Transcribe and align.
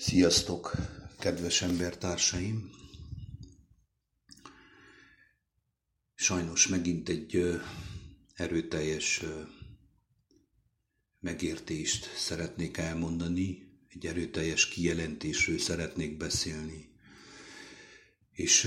Sziasztok, 0.00 0.72
kedves 1.18 1.62
embertársaim! 1.62 2.70
Sajnos 6.14 6.66
megint 6.66 7.08
egy 7.08 7.60
erőteljes 8.34 9.22
megértést 11.20 12.16
szeretnék 12.16 12.76
elmondani, 12.76 13.72
egy 13.88 14.06
erőteljes 14.06 14.68
kijelentésről 14.68 15.58
szeretnék 15.58 16.16
beszélni. 16.16 16.88
És 18.32 18.64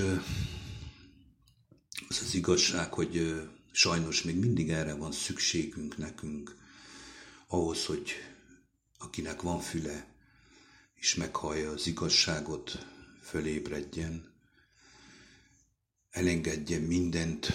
az 2.07 2.21
az 2.21 2.33
igazság, 2.33 2.93
hogy 2.93 3.41
sajnos 3.71 4.23
még 4.23 4.35
mindig 4.35 4.69
erre 4.69 4.93
van 4.93 5.11
szükségünk 5.11 5.97
nekünk, 5.97 6.55
ahhoz, 7.47 7.85
hogy 7.85 8.11
akinek 8.97 9.41
van 9.41 9.59
füle, 9.59 10.10
és 11.01 11.15
meghallja 11.15 11.71
az 11.71 11.87
igazságot, 11.87 12.85
fölébredjen, 13.21 14.33
elengedje 16.09 16.79
mindent, 16.79 17.47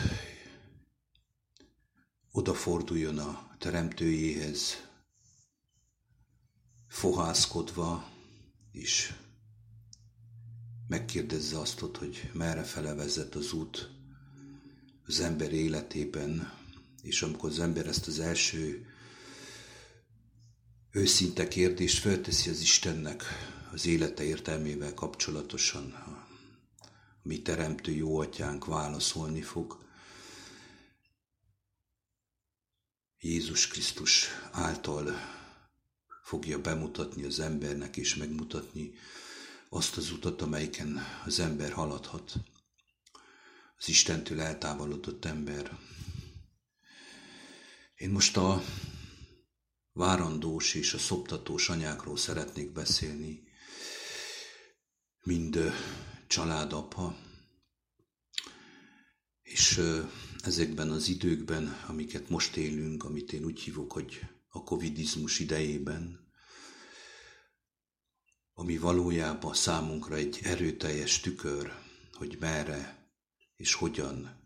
odaforduljon 2.30 3.18
a 3.18 3.56
teremtőjéhez, 3.59 4.88
fohászkodva, 6.88 8.10
és 8.73 9.12
megkérdezze 10.88 11.59
azt, 11.59 11.78
hogy 11.78 12.30
merre 12.32 12.62
fele 12.62 12.95
vezet 12.95 13.34
az 13.34 13.52
út 13.52 13.90
az 15.06 15.20
ember 15.20 15.52
életében, 15.52 16.52
és 17.02 17.23
amikor 17.23 17.51
az 17.51 17.59
ember 17.59 17.87
ezt 17.87 18.06
az 18.06 18.18
első 18.18 18.87
őszinte 20.96 21.48
kérdést 21.48 21.98
felteszi 21.98 22.50
az 22.50 22.60
Istennek 22.60 23.23
az 23.73 23.87
élete 23.87 24.24
értelmével 24.24 24.95
kapcsolatosan, 24.95 25.92
a 25.92 26.28
mi 27.23 27.43
teremtő 27.43 27.93
jó 27.93 28.18
atyánk 28.18 28.65
válaszolni 28.65 29.43
fog. 29.43 29.84
Jézus 33.21 33.68
Krisztus 33.68 34.29
által 34.52 35.15
fogja 36.23 36.60
bemutatni 36.60 37.24
az 37.24 37.40
embernek 37.40 37.96
és 37.96 38.15
megmutatni 38.15 38.93
azt 39.68 39.96
az 39.96 40.10
utat, 40.10 40.43
amelyiken 40.43 41.02
az 41.24 41.40
ember 41.40 41.73
haladhat. 41.73 42.34
Az 43.78 43.88
Istentől 43.88 44.40
eltávolodott 44.40 45.24
ember. 45.24 45.78
Én 47.96 48.10
most 48.10 48.37
a 48.37 48.62
várandós 49.97 50.75
és 50.75 50.95
a 50.95 50.99
szoptatós 50.99 51.69
anyákról 51.69 52.16
szeretnék 52.16 52.73
beszélni, 52.73 53.43
mind 55.23 55.59
családapa, 56.27 57.16
és 59.43 59.80
ezekben 60.41 60.91
az 60.91 61.09
időkben, 61.09 61.85
amiket 61.87 62.29
most 62.29 62.57
élünk, 62.57 63.05
amit 63.05 63.33
én 63.33 63.45
úgy 63.45 63.61
hívok, 63.61 63.93
hogy 63.93 64.21
a 64.49 64.62
covidizmus 64.62 65.39
idejében, 65.39 66.31
ami 68.55 68.78
valójában 68.78 69.55
számunkra 69.55 70.15
egy 70.15 70.41
erőteljes 70.43 71.21
tükör, 71.21 71.72
hogy 72.12 72.37
merre 72.41 73.11
és 73.56 73.75
hogyan 73.75 74.41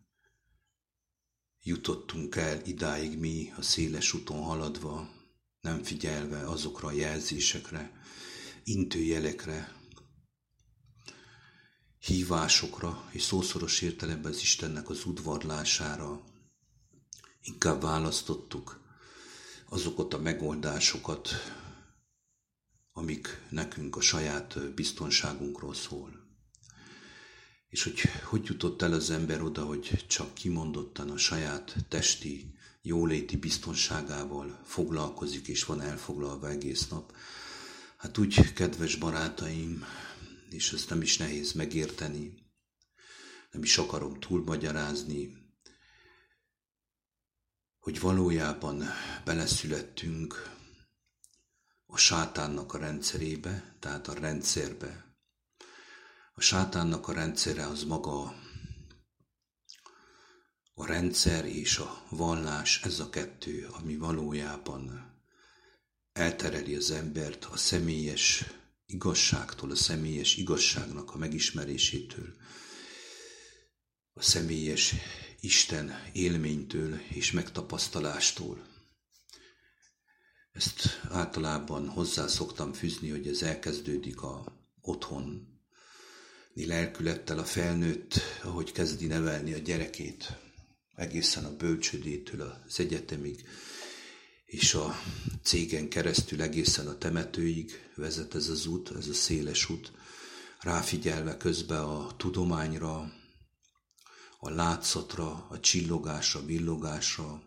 jutottunk 1.62 2.36
el 2.36 2.64
idáig 2.66 3.18
mi 3.18 3.52
a 3.56 3.62
széles 3.62 4.12
úton 4.12 4.42
haladva, 4.42 5.18
nem 5.60 5.82
figyelve 5.82 6.48
azokra 6.48 6.88
a 6.88 6.92
jelzésekre, 6.92 8.00
intőjelekre, 8.64 9.80
hívásokra 11.98 13.08
és 13.10 13.22
szószoros 13.22 13.80
értelemben 13.80 14.32
az 14.32 14.40
Istennek 14.40 14.88
az 14.88 15.04
udvarlására 15.04 16.24
inkább 17.42 17.82
választottuk 17.82 18.80
azokat 19.68 20.14
a 20.14 20.18
megoldásokat, 20.18 21.28
amik 22.92 23.42
nekünk 23.50 23.96
a 23.96 24.00
saját 24.00 24.74
biztonságunkról 24.74 25.74
szól. 25.74 26.28
És 27.68 27.82
hogy 27.82 28.00
hogy 28.24 28.44
jutott 28.44 28.82
el 28.82 28.92
az 28.92 29.10
ember 29.10 29.42
oda, 29.42 29.64
hogy 29.64 30.04
csak 30.08 30.34
kimondottan 30.34 31.10
a 31.10 31.16
saját 31.16 31.76
testi 31.88 32.54
jóléti 32.82 33.36
biztonságával 33.36 34.60
foglalkozik 34.64 35.48
és 35.48 35.64
van 35.64 35.80
elfoglalva 35.80 36.48
egész 36.48 36.88
nap. 36.88 37.14
Hát 37.96 38.18
úgy, 38.18 38.52
kedves 38.52 38.96
barátaim, 38.96 39.84
és 40.50 40.72
ezt 40.72 40.88
nem 40.88 41.02
is 41.02 41.16
nehéz 41.16 41.52
megérteni, 41.52 42.34
nem 43.50 43.62
is 43.62 43.78
akarom 43.78 44.20
túlmagyarázni, 44.20 45.36
hogy 47.78 48.00
valójában 48.00 48.84
beleszülettünk 49.24 50.50
a 51.86 51.96
sátánnak 51.96 52.74
a 52.74 52.78
rendszerébe, 52.78 53.76
tehát 53.78 54.08
a 54.08 54.14
rendszerbe. 54.14 55.14
A 56.34 56.40
sátánnak 56.40 57.08
a 57.08 57.12
rendszere 57.12 57.66
az 57.66 57.84
maga 57.84 58.34
a 60.80 60.86
rendszer 60.86 61.44
és 61.44 61.78
a 61.78 62.02
vallás, 62.08 62.80
ez 62.82 62.98
a 63.00 63.10
kettő, 63.10 63.68
ami 63.70 63.96
valójában 63.96 65.12
eltereli 66.12 66.74
az 66.74 66.90
embert 66.90 67.44
a 67.44 67.56
személyes 67.56 68.44
igazságtól, 68.86 69.70
a 69.70 69.74
személyes 69.74 70.36
igazságnak 70.36 71.14
a 71.14 71.16
megismerésétől, 71.16 72.34
a 74.12 74.22
személyes 74.22 74.94
Isten 75.40 76.02
élménytől 76.12 76.94
és 77.08 77.30
megtapasztalástól. 77.30 78.66
Ezt 80.52 81.00
általában 81.10 81.88
hozzá 81.88 82.26
szoktam 82.26 82.72
fűzni, 82.72 83.08
hogy 83.10 83.28
ez 83.28 83.42
elkezdődik 83.42 84.22
a 84.22 84.44
otthon, 84.80 85.48
lelkülettel 86.54 87.38
a 87.38 87.44
felnőtt, 87.44 88.20
ahogy 88.42 88.72
kezdi 88.72 89.06
nevelni 89.06 89.52
a 89.52 89.58
gyerekét, 89.58 90.48
egészen 91.00 91.44
a 91.44 91.56
bölcsödétől 91.56 92.40
az 92.66 92.80
egyetemig, 92.80 93.44
és 94.46 94.74
a 94.74 95.00
cégen 95.42 95.88
keresztül 95.88 96.42
egészen 96.42 96.86
a 96.86 96.98
temetőig 96.98 97.90
vezet 97.96 98.34
ez 98.34 98.48
az 98.48 98.66
út, 98.66 98.90
ez 98.96 99.08
a 99.08 99.14
széles 99.14 99.70
út, 99.70 99.92
ráfigyelve 100.60 101.36
közben 101.36 101.82
a 101.82 102.16
tudományra, 102.16 103.12
a 104.38 104.50
látszatra, 104.50 105.46
a 105.50 105.60
csillogásra, 105.60 106.44
villogásra, 106.44 107.42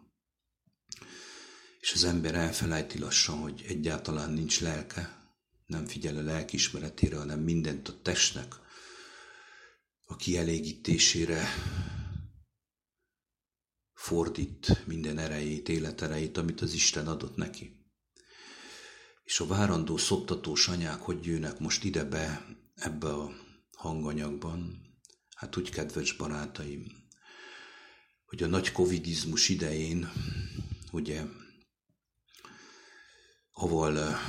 és 1.80 1.94
az 1.94 2.04
ember 2.04 2.36
elfelejti 2.36 3.00
lassan, 3.00 3.38
hogy 3.38 3.66
egyáltalán 3.68 4.32
nincs 4.32 4.62
lelke, 4.62 5.32
nem 5.66 5.86
figyel 5.86 6.18
a 6.18 6.22
lelkismeretére, 6.22 7.18
hanem 7.18 7.40
mindent 7.40 7.88
a 7.88 8.02
testnek 8.02 8.56
a 10.06 10.16
kielégítésére 10.16 11.48
fordít 14.04 14.86
minden 14.86 15.18
erejét, 15.18 15.70
életerejét, 15.70 16.38
amit 16.38 16.62
az 16.62 16.74
Isten 16.74 17.08
adott 17.08 17.36
neki. 17.36 17.86
És 19.24 19.40
a 19.40 19.48
várandó 19.48 19.98
szoptatós 19.98 20.68
anyák 20.68 21.02
hogy 21.02 21.26
jönnek 21.26 21.60
most 21.60 21.84
ide 21.84 22.04
be 22.04 22.46
ebbe 22.76 23.14
a 23.14 23.32
hanganyagban? 23.78 24.82
Hát 25.36 25.58
úgy, 25.58 25.70
kedves 25.70 26.14
barátaim, 26.14 26.86
hogy 28.26 28.44
a 28.44 28.48
nagy 28.48 28.72
covidizmus 28.72 29.50
idején, 29.50 30.12
ugye, 30.92 31.24
ahol 33.52 34.00
eh, 34.00 34.20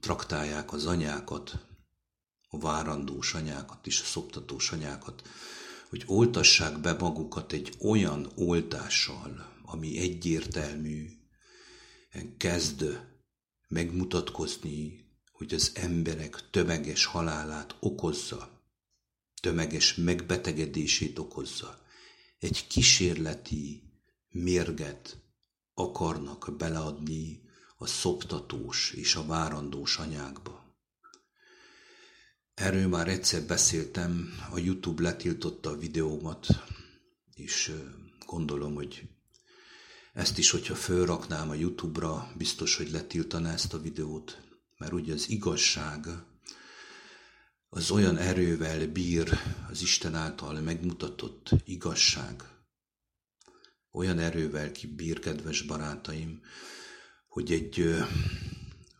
traktálják 0.00 0.72
az 0.72 0.86
anyákat, 0.86 1.66
a 2.48 2.58
várandós 2.58 3.34
anyákat 3.34 3.86
és 3.86 4.00
a 4.00 4.04
szoptatós 4.04 4.72
anyákat, 4.72 5.22
hogy 5.88 6.02
oltassák 6.06 6.80
be 6.80 6.92
magukat 6.92 7.52
egy 7.52 7.74
olyan 7.80 8.32
oltással, 8.34 9.60
ami 9.62 9.98
egyértelmű, 9.98 11.16
kezd 12.36 13.00
megmutatkozni, 13.68 15.04
hogy 15.32 15.54
az 15.54 15.72
emberek 15.74 16.50
tömeges 16.50 17.04
halálát 17.04 17.76
okozza, 17.80 18.64
tömeges 19.40 19.94
megbetegedését 19.94 21.18
okozza. 21.18 21.78
Egy 22.38 22.66
kísérleti 22.66 23.82
mérget 24.28 25.18
akarnak 25.74 26.54
beleadni 26.58 27.40
a 27.76 27.86
szoptatós 27.86 28.92
és 28.92 29.14
a 29.14 29.26
várandós 29.26 29.98
anyákba. 29.98 30.65
Erről 32.56 32.88
már 32.88 33.08
egyszer 33.08 33.42
beszéltem, 33.42 34.28
a 34.50 34.58
YouTube 34.58 35.02
letiltotta 35.02 35.70
a 35.70 35.76
videómat, 35.76 36.46
és 37.34 37.72
gondolom, 38.26 38.74
hogy 38.74 39.08
ezt 40.12 40.38
is, 40.38 40.50
hogyha 40.50 40.74
fölraknám 40.74 41.50
a 41.50 41.54
YouTube-ra, 41.54 42.32
biztos, 42.36 42.76
hogy 42.76 42.90
letiltaná 42.90 43.52
ezt 43.52 43.74
a 43.74 43.80
videót, 43.80 44.42
mert 44.76 44.92
ugye 44.92 45.12
az 45.12 45.30
igazság 45.30 46.06
az 47.68 47.90
olyan 47.90 48.16
erővel 48.16 48.86
bír 48.86 49.38
az 49.70 49.82
Isten 49.82 50.14
által 50.14 50.60
megmutatott 50.60 51.50
igazság, 51.64 52.42
olyan 53.90 54.18
erővel 54.18 54.70
bír, 54.96 55.18
kedves 55.18 55.62
barátaim, 55.62 56.40
hogy 57.28 57.52
egy 57.52 57.94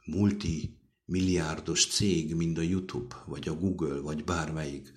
multi 0.05 0.76
milliárdos 1.07 1.87
cég, 1.87 2.35
mint 2.35 2.59
a 2.59 2.63
YouTube, 2.63 3.23
vagy 3.27 3.49
a 3.49 3.55
Google, 3.55 4.01
vagy 4.01 4.25
bármelyik, 4.25 4.93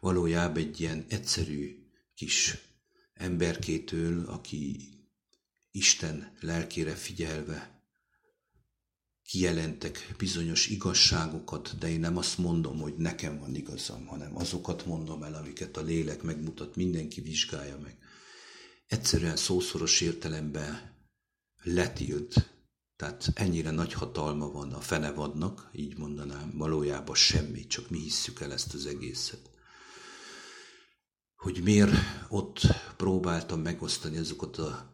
valójában 0.00 0.62
egy 0.62 0.80
ilyen 0.80 1.04
egyszerű 1.08 1.84
kis 2.14 2.58
emberkétől, 3.14 4.26
aki 4.26 4.88
Isten 5.70 6.32
lelkére 6.40 6.94
figyelve 6.94 7.74
kijelentek 9.24 10.14
bizonyos 10.16 10.66
igazságokat, 10.66 11.78
de 11.78 11.88
én 11.88 12.00
nem 12.00 12.16
azt 12.16 12.38
mondom, 12.38 12.80
hogy 12.80 12.96
nekem 12.96 13.38
van 13.38 13.54
igazam, 13.54 14.06
hanem 14.06 14.36
azokat 14.36 14.86
mondom 14.86 15.22
el, 15.22 15.34
amiket 15.34 15.76
a 15.76 15.82
lélek 15.82 16.22
megmutat, 16.22 16.76
mindenki 16.76 17.20
vizsgálja 17.20 17.78
meg. 17.78 17.98
Egyszerűen 18.86 19.36
szószoros 19.36 20.00
értelemben 20.00 20.94
letilt, 21.62 22.53
tehát 22.96 23.30
ennyire 23.34 23.70
nagy 23.70 23.92
hatalma 23.92 24.50
van 24.50 24.72
a 24.72 24.80
fenevadnak, 24.80 25.68
így 25.72 25.98
mondanám, 25.98 26.50
valójában 26.56 27.14
semmi, 27.14 27.66
csak 27.66 27.90
mi 27.90 27.98
hisszük 27.98 28.40
el 28.40 28.52
ezt 28.52 28.74
az 28.74 28.86
egészet. 28.86 29.50
Hogy 31.36 31.62
miért 31.62 31.92
ott 32.28 32.60
próbáltam 32.96 33.60
megosztani 33.60 34.16
azokat 34.16 34.56
a 34.56 34.92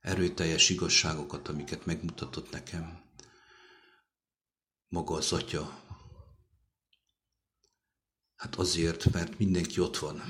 erőteljes 0.00 0.68
igazságokat, 0.68 1.48
amiket 1.48 1.86
megmutatott 1.86 2.50
nekem 2.50 3.02
maga 4.88 5.14
az 5.14 5.32
atya. 5.32 5.84
Hát 8.36 8.56
azért, 8.56 9.12
mert 9.12 9.38
mindenki 9.38 9.80
ott 9.80 9.98
van, 9.98 10.22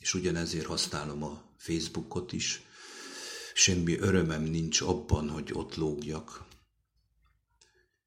és 0.00 0.14
ugyanezért 0.14 0.66
használom 0.66 1.22
a 1.22 1.42
Facebookot 1.56 2.32
is. 2.32 2.62
Semmi 3.54 3.98
örömem 3.98 4.42
nincs 4.42 4.80
abban, 4.80 5.28
hogy 5.28 5.50
ott 5.52 5.74
lógjak. 5.74 6.44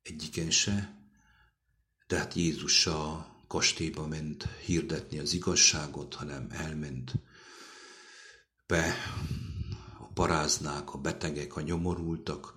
Egyiken 0.01 0.51
se, 0.51 0.97
de 2.07 2.17
hát 2.17 2.33
Jézus 2.33 2.87
a 2.87 3.33
kastélyba 3.47 4.07
ment 4.07 4.47
hirdetni 4.65 5.19
az 5.19 5.33
igazságot, 5.33 6.13
hanem 6.13 6.47
elment 6.51 7.13
be 8.67 8.95
a 9.99 10.07
paráznák, 10.13 10.93
a 10.93 10.97
betegek, 10.97 11.55
a 11.55 11.61
nyomorultak, 11.61 12.53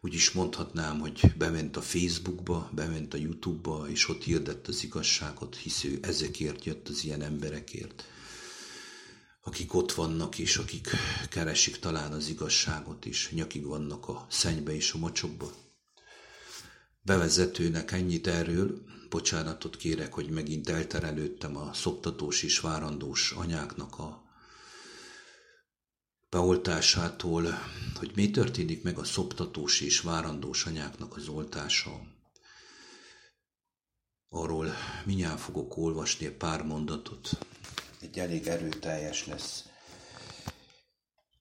úgy 0.00 0.14
is 0.14 0.30
mondhatnám, 0.30 1.00
hogy 1.00 1.32
bement 1.36 1.76
a 1.76 1.82
Facebookba, 1.82 2.70
bement 2.74 3.14
a 3.14 3.16
Youtube-ba, 3.16 3.88
és 3.88 4.08
ott 4.08 4.22
hirdett 4.22 4.68
az 4.68 4.84
igazságot, 4.84 5.56
hisz 5.56 5.84
ő 5.84 5.98
ezekért 6.02 6.64
jött 6.64 6.88
az 6.88 7.04
ilyen 7.04 7.22
emberekért, 7.22 8.04
akik 9.44 9.74
ott 9.74 9.92
vannak, 9.92 10.38
és 10.38 10.56
akik 10.56 10.88
keresik 11.28 11.78
talán 11.78 12.12
az 12.12 12.28
igazságot 12.28 13.04
is, 13.04 13.30
nyakig 13.30 13.66
vannak 13.66 14.08
a 14.08 14.26
szennybe 14.30 14.74
és 14.74 14.92
a 14.92 14.98
mocsokba. 14.98 15.52
Bevezetőnek 17.02 17.92
ennyit 17.92 18.26
erről, 18.26 18.82
bocsánatot 19.08 19.76
kérek, 19.76 20.12
hogy 20.12 20.30
megint 20.30 20.68
elterelődtem 20.68 21.56
a 21.56 21.72
szoptatós 21.72 22.42
és 22.42 22.60
várandós 22.60 23.32
anyáknak 23.32 23.98
a 23.98 24.22
beoltásától, 26.30 27.58
hogy 27.94 28.12
mi 28.14 28.30
történik 28.30 28.82
meg 28.82 28.98
a 28.98 29.04
szoptatós 29.04 29.80
és 29.80 30.00
várandós 30.00 30.66
anyáknak 30.66 31.16
az 31.16 31.28
oltása. 31.28 32.00
Arról 34.28 34.74
minnyáján 35.04 35.36
fogok 35.36 35.76
olvasni 35.76 36.26
egy 36.26 36.32
pár 36.32 36.62
mondatot. 36.62 37.38
Egy 38.04 38.18
elég 38.18 38.46
erőteljes 38.46 39.26
lesz. 39.26 39.64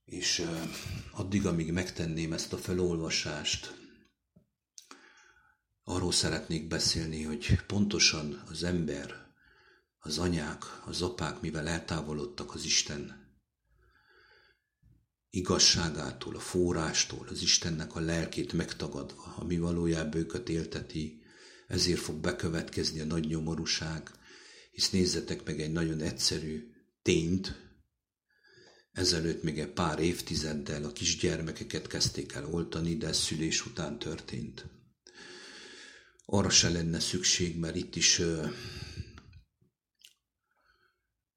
És 0.06 0.46
addig, 1.12 1.46
amíg 1.46 1.72
megtenném 1.72 2.34
ezt 2.34 2.54
a 2.54 2.58
felolvasást, 2.58 3.76
arról 5.84 6.12
szeretnék 6.12 6.68
beszélni, 6.68 7.24
hogy 7.24 7.62
pontosan 7.68 8.44
az 8.50 8.64
ember, 8.64 9.16
az 10.00 10.18
anyák, 10.18 10.64
az 10.86 11.02
apák, 11.02 11.42
mivel 11.42 11.68
eltávolodtak 11.68 12.54
az 12.54 12.64
Isten 12.64 13.32
igazságától, 15.30 16.36
a 16.36 16.40
forrástól, 16.40 17.28
az 17.28 17.42
Istennek 17.42 17.96
a 17.96 18.00
lelkét 18.00 18.54
megtagadva, 18.54 19.36
ami 19.36 19.58
valójában 19.58 20.22
őket 20.22 20.50
élteti, 20.50 21.22
ezért 21.68 22.00
fog 22.00 22.16
bekövetkezni 22.16 23.00
a 23.00 23.06
nagy 23.06 23.28
nyomorúság, 23.28 24.12
hisz 24.74 24.90
nézzetek 24.90 25.44
meg 25.44 25.62
egy 25.62 25.72
nagyon 25.72 26.00
egyszerű 26.00 26.72
tényt, 27.02 27.64
ezelőtt 28.92 29.44
még 29.44 29.60
egy 29.60 29.72
pár 29.72 30.00
évtizeddel 30.00 30.84
a 30.84 30.92
kisgyermekeket 30.92 31.88
kezdték 31.88 32.34
el 32.34 32.46
oltani, 32.46 32.98
de 32.98 33.08
ez 33.08 33.18
szülés 33.18 33.66
után 33.66 34.00
történt. 34.00 34.66
Arra 36.26 36.50
se 36.50 36.70
lenne 36.70 37.00
szükség, 37.00 37.58
mert 37.58 37.76
itt 37.76 37.96
is 37.96 38.22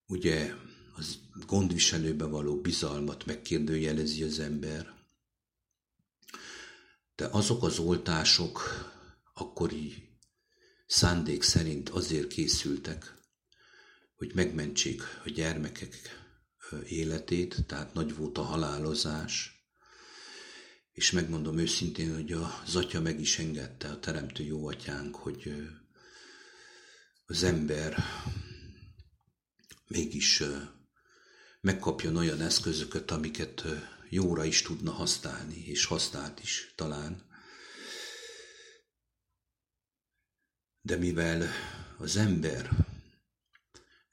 ugye 0.06 0.52
az 0.94 1.18
gondviselőbe 1.46 2.24
való 2.24 2.60
bizalmat 2.60 3.26
megkérdőjelezi 3.26 4.22
az 4.22 4.38
ember. 4.38 4.94
De 7.14 7.26
azok 7.26 7.62
az 7.62 7.78
oltások 7.78 8.60
akkori 9.34 10.08
szándék 10.86 11.42
szerint 11.42 11.88
azért 11.88 12.26
készültek, 12.26 13.15
hogy 14.16 14.34
megmentsék 14.34 15.02
a 15.24 15.28
gyermekek 15.30 16.24
életét, 16.88 17.66
tehát 17.66 17.94
nagy 17.94 18.16
volt 18.16 18.38
a 18.38 18.42
halálozás, 18.42 19.56
és 20.92 21.10
megmondom 21.10 21.58
őszintén, 21.58 22.14
hogy 22.14 22.32
az 22.32 22.76
atya 22.76 23.00
meg 23.00 23.20
is 23.20 23.38
engedte, 23.38 23.88
a 23.88 24.00
teremtő 24.00 24.44
jó 24.44 24.68
atyánk, 24.68 25.16
hogy 25.16 25.68
az 27.26 27.42
ember 27.42 28.04
mégis 29.88 30.42
megkapjon 31.60 32.16
olyan 32.16 32.40
eszközöket, 32.40 33.10
amiket 33.10 33.64
jóra 34.08 34.44
is 34.44 34.62
tudna 34.62 34.90
használni, 34.90 35.64
és 35.66 35.84
használt 35.84 36.42
is 36.42 36.72
talán. 36.76 37.24
De 40.80 40.96
mivel 40.96 41.48
az 41.98 42.16
ember 42.16 42.85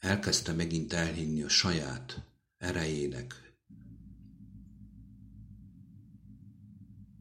elkezdte 0.03 0.53
megint 0.53 0.93
elhinni 0.93 1.43
a 1.43 1.49
saját 1.49 2.21
erejének, 2.57 3.53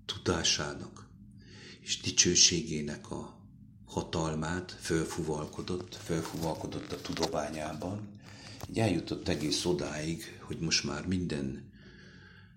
tudásának 0.04 1.08
és 1.80 2.00
dicsőségének 2.00 3.10
a 3.10 3.40
hatalmát, 3.84 4.78
fölfuvalkodott, 4.80 5.94
fölfuvalkodott 5.94 6.92
a 6.92 7.00
tudományában, 7.00 8.20
így 8.70 8.78
eljutott 8.78 9.28
egész 9.28 9.64
odáig, 9.64 10.40
hogy 10.40 10.58
most 10.58 10.84
már 10.84 11.06
minden 11.06 11.70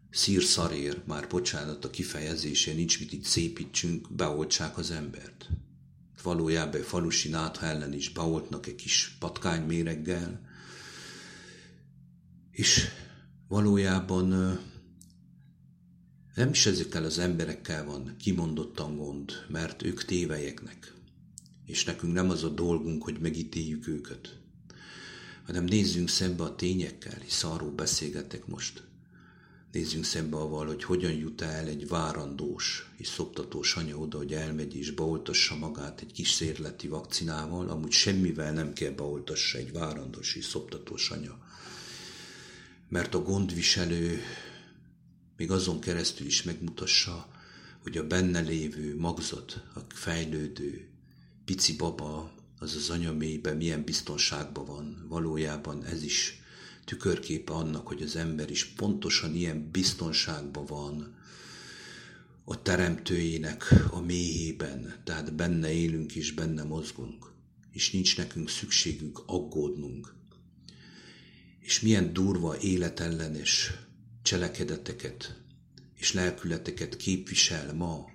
szírszarér, 0.10 1.01
már 1.05 1.27
bocsánat 1.27 1.86
a 1.86 1.89
kifejezésé, 1.89 2.74
nincs 2.74 3.00
mit 3.00 3.12
itt 3.12 3.24
szépítsünk, 3.24 4.13
beoltsák 4.13 4.77
az 4.77 4.91
embert. 4.91 5.50
Valójában 6.25 6.82
falusi 6.82 7.29
nátha 7.29 7.65
ellen 7.65 7.94
is 7.94 8.10
beoltnak 8.10 8.67
egy 8.67 8.75
kis 8.75 9.15
patkányméreggel, 9.20 10.41
és 12.51 12.88
valójában 13.48 14.27
nem 16.36 16.50
is 16.50 16.65
ezekkel 16.65 17.03
az 17.03 17.20
emberekkel 17.20 17.86
van 17.86 18.15
kimondottan 18.20 18.98
gond, 18.98 19.32
mert 19.48 19.84
ők 19.84 20.05
tévejeknek. 20.05 20.94
És 21.65 21.84
nekünk 21.84 22.13
nem 22.13 22.29
az 22.29 22.44
a 22.44 22.50
dolgunk, 22.50 23.03
hogy 23.03 23.20
megítéljük 23.20 23.88
őket 23.88 24.39
hanem 25.46 25.63
nézzünk 25.63 26.10
szembe 26.10 26.44
a 26.44 26.55
tényekkel, 26.55 27.20
hisz 27.20 27.44
arról 27.44 27.72
beszélgetek 27.72 28.48
most. 28.48 28.85
Nézzünk 29.75 30.03
szembe 30.05 30.38
avval, 30.38 30.65
hogy 30.65 30.84
hogyan 30.84 31.12
jut 31.12 31.41
el 31.41 31.67
egy 31.67 31.88
várandós 31.88 32.89
és 32.98 33.08
szoptatós 33.08 33.75
anya 33.75 33.98
oda, 33.98 34.17
hogy 34.17 34.34
elmegy 34.34 34.75
és 34.75 34.91
beoltassa 34.91 35.55
magát 35.55 36.01
egy 36.01 36.12
kis 36.12 36.32
szérleti 36.32 36.88
vakcinával, 36.88 37.70
amúgy 37.70 37.91
semmivel 37.91 38.53
nem 38.53 38.74
kell 38.74 38.91
beoltassa 38.91 39.58
egy 39.58 39.72
várandós 39.72 40.36
és 40.36 40.46
szoptatós 40.46 41.10
anya. 41.10 41.38
Mert 42.89 43.15
a 43.15 43.22
gondviselő 43.22 44.22
még 45.38 45.51
azon 45.51 45.79
keresztül 45.79 46.25
is 46.25 46.44
megmutassa, 46.44 47.27
hogy 47.84 47.98
a 47.98 48.08
benne 48.08 48.39
lévő 48.39 48.98
magzat, 48.98 49.63
a 49.74 49.79
fejlődő 49.88 50.88
pici 51.46 51.75
baba 51.75 52.32
az 52.60 52.75
az 52.75 52.89
anyamélyben 52.89 53.58
milyen 53.58 53.84
biztonságban 53.84 54.65
van. 54.65 55.05
Valójában 55.08 55.84
ez 55.84 56.03
is 56.03 56.44
tükörképe 56.86 57.54
annak, 57.54 57.88
hogy 57.88 58.01
az 58.01 58.15
ember 58.15 58.50
is 58.50 58.65
pontosan 58.65 59.36
ilyen 59.36 59.70
biztonságban 59.72 60.65
van 60.65 61.15
a 62.44 62.62
teremtőjének 62.62 63.74
a 63.92 64.00
mélyében, 64.00 65.01
tehát 65.04 65.34
benne 65.34 65.72
élünk 65.72 66.15
és 66.15 66.32
benne 66.32 66.63
mozgunk. 66.63 67.34
és 67.72 67.92
nincs 67.92 68.18
nekünk 68.18 68.50
szükségünk 68.50 69.24
aggódnunk. 69.25 70.13
És 71.60 71.82
milyen 71.82 72.13
durva 72.13 72.60
életellenes 72.60 73.74
cselekedeteket 74.22 75.42
és 75.96 76.13
lelkületeket 76.13 76.98
képvisel 76.98 77.74
ma 77.74 78.06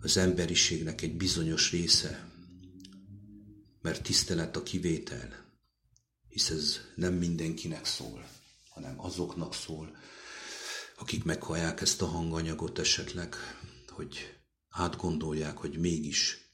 az 0.00 0.16
emberiségnek 0.16 1.02
egy 1.02 1.16
bizonyos 1.16 1.70
része, 1.70 2.28
mert 3.82 4.02
tisztelet 4.02 4.56
a 4.56 4.62
kivétel, 4.62 5.41
hisz 6.32 6.50
ez 6.50 6.80
nem 6.94 7.14
mindenkinek 7.14 7.84
szól, 7.84 8.28
hanem 8.68 9.00
azoknak 9.00 9.54
szól, 9.54 9.96
akik 10.98 11.24
meghallják 11.24 11.80
ezt 11.80 12.02
a 12.02 12.06
hanganyagot 12.06 12.78
esetleg, 12.78 13.36
hogy 13.88 14.40
átgondolják, 14.68 15.56
hogy 15.56 15.78
mégis 15.78 16.50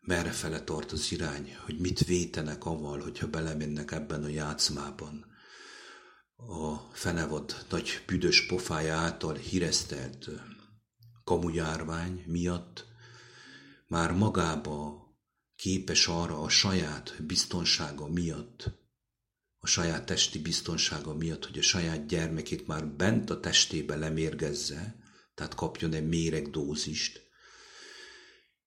merre 0.00 0.30
fele 0.30 0.64
tart 0.64 0.92
az 0.92 1.12
irány, 1.12 1.56
hogy 1.64 1.78
mit 1.78 2.04
vétenek 2.04 2.64
avval, 2.64 3.00
hogyha 3.00 3.28
belemennek 3.28 3.90
ebben 3.90 4.24
a 4.24 4.28
játszmában. 4.28 5.26
A 6.36 6.76
fenevad 6.92 7.66
nagy 7.70 8.02
büdös 8.06 8.46
pofája 8.46 8.96
által 8.96 9.34
híresztelt 9.34 10.28
kamujárvány 11.24 12.24
miatt 12.26 12.86
már 13.86 14.12
magába 14.12 15.01
képes 15.62 16.06
arra 16.06 16.40
a 16.40 16.48
saját 16.48 17.24
biztonsága 17.26 18.08
miatt, 18.08 18.70
a 19.58 19.66
saját 19.66 20.06
testi 20.06 20.38
biztonsága 20.38 21.14
miatt, 21.14 21.44
hogy 21.44 21.58
a 21.58 21.62
saját 21.62 22.06
gyermekét 22.06 22.66
már 22.66 22.86
bent 22.86 23.30
a 23.30 23.40
testébe 23.40 23.96
lemérgezze, 23.96 24.96
tehát 25.34 25.54
kapjon 25.54 25.92
egy 25.92 26.08
méregdózist, 26.08 27.30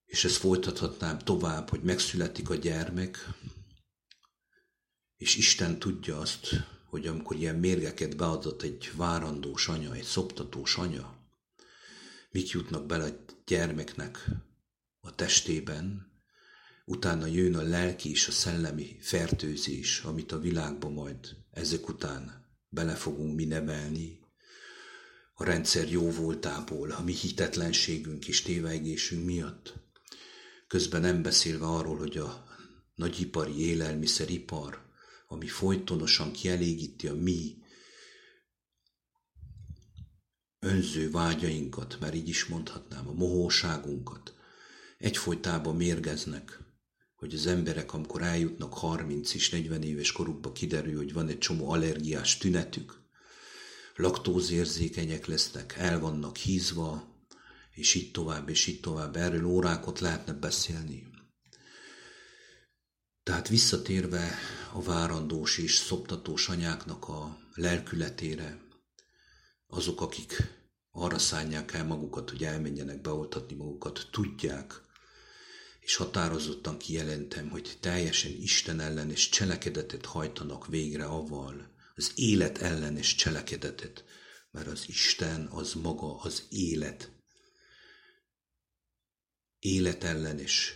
és 0.05 0.23
ezt 0.23 0.35
folytathatnám 0.35 1.19
tovább, 1.19 1.69
hogy 1.69 1.81
megszületik 1.81 2.49
a 2.49 2.55
gyermek, 2.55 3.27
és 5.17 5.35
Isten 5.35 5.79
tudja 5.79 6.19
azt, 6.19 6.47
hogy 6.89 7.07
amikor 7.07 7.35
ilyen 7.35 7.55
mérgeket 7.55 8.17
beadott 8.17 8.61
egy 8.61 8.91
várandós 8.93 9.67
anya, 9.67 9.93
egy 9.93 10.03
szoptatós 10.03 10.77
anya, 10.77 11.17
mik 12.31 12.49
jutnak 12.49 12.85
bele 12.85 13.05
a 13.05 13.25
gyermeknek 13.45 14.25
a 14.99 15.15
testében, 15.15 16.13
utána 16.86 17.25
jön 17.25 17.56
a 17.56 17.62
lelki 17.62 18.10
és 18.10 18.27
a 18.27 18.32
szellemi 18.32 18.98
fertőzés, 19.01 20.00
amit 20.00 20.32
a 20.32 20.39
világba 20.39 20.89
majd 20.89 21.36
ezek 21.51 21.89
után 21.89 22.46
bele 22.70 22.94
fogunk 22.94 23.36
mi 23.36 23.46
nevelni, 23.46 24.20
a 25.34 25.44
rendszer 25.44 25.89
jó 25.89 26.12
voltából, 26.12 26.92
a 26.92 27.01
mi 27.01 27.13
hitetlenségünk 27.13 28.27
és 28.27 28.42
tévegésünk 28.42 29.25
miatt. 29.25 29.74
Közben 30.68 31.01
nem 31.01 31.22
beszélve 31.22 31.65
arról, 31.65 31.98
hogy 31.98 32.18
a 32.18 32.46
nagyipari 32.96 33.60
élelmiszeripar, 33.60 34.86
ami 35.27 35.48
folytonosan 35.48 36.32
kielégíti 36.32 37.08
a 37.08 37.15
mi 37.15 37.58
önző 40.60 41.12
vágyainkat, 41.12 41.98
mert 42.00 42.15
így 42.15 42.30
is 42.30 42.46
mondhatnám, 42.46 43.08
a 43.08 43.13
mohóságunkat, 43.13 44.34
egyfolytában 44.98 45.75
mérgeznek, 45.75 46.64
hogy 47.25 47.34
az 47.34 47.48
emberek, 47.48 47.94
amikor 47.94 48.22
eljutnak 48.22 48.74
30 48.74 49.34
és 49.34 49.50
40 49.50 49.84
éves 49.84 50.12
korukba, 50.12 50.51
kiderül, 50.51 50.96
hogy 50.96 51.13
van 51.13 51.27
egy 51.27 51.38
csomó 51.38 51.70
allergiás 51.70 52.38
tünetük, 52.38 53.01
laktózérzékenyek 53.96 55.25
lesznek, 55.25 55.75
el 55.77 56.00
vannak 56.00 56.38
hízva, 56.38 57.13
és 57.72 57.94
így 57.94 58.12
tovább, 58.12 58.50
és 58.50 58.67
így 58.67 58.79
tovább. 58.79 59.15
Erről 59.15 59.46
órákat 59.46 60.00
lehetne 60.00 60.34
beszélni. 60.34 61.08
Tehát 63.24 63.48
visszatérve 63.48 64.32
a 64.74 64.82
várandós 64.82 65.58
és 65.58 65.75
szoptatós 65.75 66.50
anyáknak 66.50 67.08
a 67.08 67.38
lelkületére, 67.53 68.60
azok, 69.67 70.01
akik 70.01 70.44
arra 70.91 71.20
szánják 71.20 71.74
el 71.74 71.86
magukat, 71.86 72.29
hogy 72.29 72.44
elmenjenek 72.44 73.01
beoltatni 73.01 73.55
magukat, 73.55 74.08
tudják, 74.12 74.85
és 75.86 75.96
határozottan 75.96 76.77
kijelentem, 76.77 77.50
hogy 77.50 77.77
teljesen 77.80 78.32
Isten 78.32 78.80
ellenes 78.80 79.30
cselekedetet 79.30 80.06
hajtanak 80.06 80.68
végre 80.68 81.06
avval, 81.06 81.74
az 81.96 82.12
élet 82.15 82.58
ellenes 82.58 83.15
cselekedetet, 83.15 84.04
mert 84.51 84.68
az 84.68 84.84
Isten 84.88 85.48
az 85.48 85.74
maga 85.74 86.20
az 86.20 86.44
élet. 86.50 87.12
Életellenes 89.60 90.74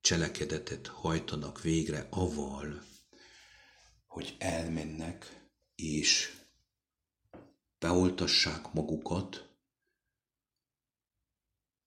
cselekedetet 0.00 0.86
hajtanak 0.86 1.62
végre 1.62 2.06
avval, 2.10 2.82
hogy 4.06 4.36
elmennek 4.38 5.48
és 5.74 6.32
beoltassák 7.78 8.72
magukat 8.72 9.43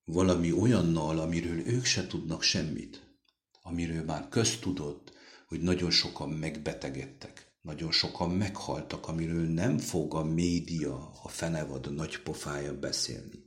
valami 0.08 0.52
olyannal, 0.52 1.20
amiről 1.20 1.68
ők 1.68 1.86
se 1.86 2.08
tudnak 2.08 2.42
semmit, 2.42 3.02
amiről 3.62 4.04
már 4.04 4.28
köztudott, 4.30 5.14
hogy 5.48 5.62
nagyon 5.62 5.92
sokan 5.92 6.30
megbetegedtek. 6.30 7.52
Nagyon 7.62 7.92
sokan 7.92 8.30
meghaltak, 8.30 9.08
amiről 9.08 9.48
nem 9.48 9.78
fog 9.78 10.14
a 10.14 10.24
média, 10.24 11.12
a 11.24 11.28
fenevad, 11.28 11.88
a 11.88 11.90
nagy 11.90 12.22
pofája 12.22 12.80
beszélni. 12.80 13.46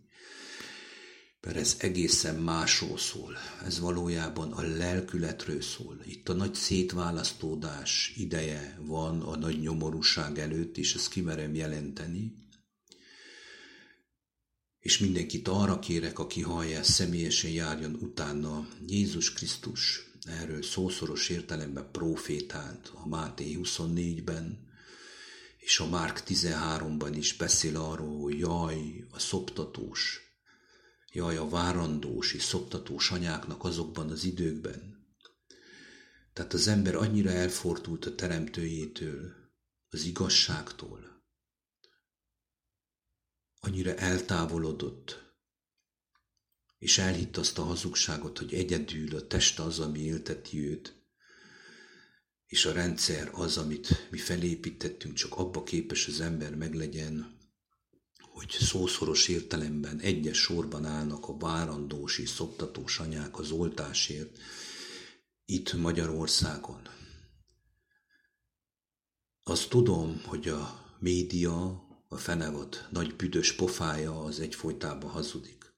Mert 1.40 1.56
ez 1.56 1.76
egészen 1.78 2.34
másról 2.34 2.98
szól. 2.98 3.36
Ez 3.64 3.78
valójában 3.78 4.52
a 4.52 4.62
lelkületről 4.62 5.62
szól. 5.62 6.00
Itt 6.04 6.28
a 6.28 6.32
nagy 6.32 6.54
szétválasztódás 6.54 8.12
ideje 8.16 8.78
van 8.80 9.20
a 9.20 9.36
nagy 9.36 9.60
nyomorúság 9.60 10.38
előtt, 10.38 10.76
és 10.76 10.94
ezt 10.94 11.08
kimerem 11.08 11.54
jelenteni. 11.54 12.34
És 14.80 14.98
mindenkit 14.98 15.48
arra 15.48 15.78
kérek, 15.78 16.18
aki 16.18 16.40
hallja, 16.40 16.82
személyesen 16.82 17.50
járjon 17.50 17.94
utána 17.94 18.68
Jézus 18.86 19.32
Krisztus 19.32 20.10
erről 20.24 20.62
szószoros 20.62 21.28
értelemben 21.28 21.90
profétált 21.92 22.92
a 22.94 23.08
Máté 23.08 23.58
24-ben, 23.62 24.68
és 25.56 25.80
a 25.80 25.88
Márk 25.88 26.22
13-ban 26.26 27.12
is 27.16 27.36
beszél 27.36 27.76
arról, 27.76 28.20
hogy 28.20 28.38
jaj, 28.38 29.04
a 29.10 29.18
szoptatós, 29.18 30.20
jaj, 31.12 31.36
a 31.36 31.48
várandós 31.48 32.32
és 32.32 32.42
szoptatós 32.42 33.10
anyáknak 33.10 33.64
azokban 33.64 34.10
az 34.10 34.24
időkben. 34.24 34.98
Tehát 36.32 36.52
az 36.52 36.68
ember 36.68 36.94
annyira 36.94 37.30
elfordult 37.30 38.06
a 38.06 38.14
teremtőjétől, 38.14 39.32
az 39.90 40.04
igazságtól, 40.04 41.09
annyira 43.60 43.94
eltávolodott, 43.94 45.28
és 46.78 46.98
elhitt 46.98 47.36
azt 47.36 47.58
a 47.58 47.62
hazugságot, 47.62 48.38
hogy 48.38 48.54
egyedül 48.54 49.16
a 49.16 49.26
test 49.26 49.58
az, 49.58 49.78
ami 49.78 49.98
élteti 49.98 50.68
őt, 50.68 50.94
és 52.46 52.64
a 52.64 52.72
rendszer 52.72 53.30
az, 53.32 53.56
amit 53.56 54.08
mi 54.10 54.18
felépítettünk, 54.18 55.14
csak 55.14 55.36
abba 55.36 55.62
képes 55.62 56.06
az 56.06 56.20
ember 56.20 56.54
meglegyen, 56.54 57.38
hogy 58.18 58.50
szószoros 58.50 59.28
értelemben 59.28 59.98
egyes 59.98 60.38
sorban 60.38 60.84
állnak 60.84 61.28
a 61.28 61.36
várandós 61.36 62.18
és 62.18 62.28
szoptatós 62.28 62.98
anyák 62.98 63.38
az 63.38 63.50
oltásért, 63.50 64.38
itt 65.44 65.72
Magyarországon. 65.72 66.88
Azt 69.42 69.68
tudom, 69.68 70.22
hogy 70.24 70.48
a 70.48 70.94
média, 70.98 71.88
a 72.12 72.16
fenevad 72.16 72.86
nagy 72.90 73.16
büdös 73.16 73.52
pofája 73.52 74.20
az 74.20 74.40
egyfolytában 74.40 75.10
hazudik. 75.10 75.74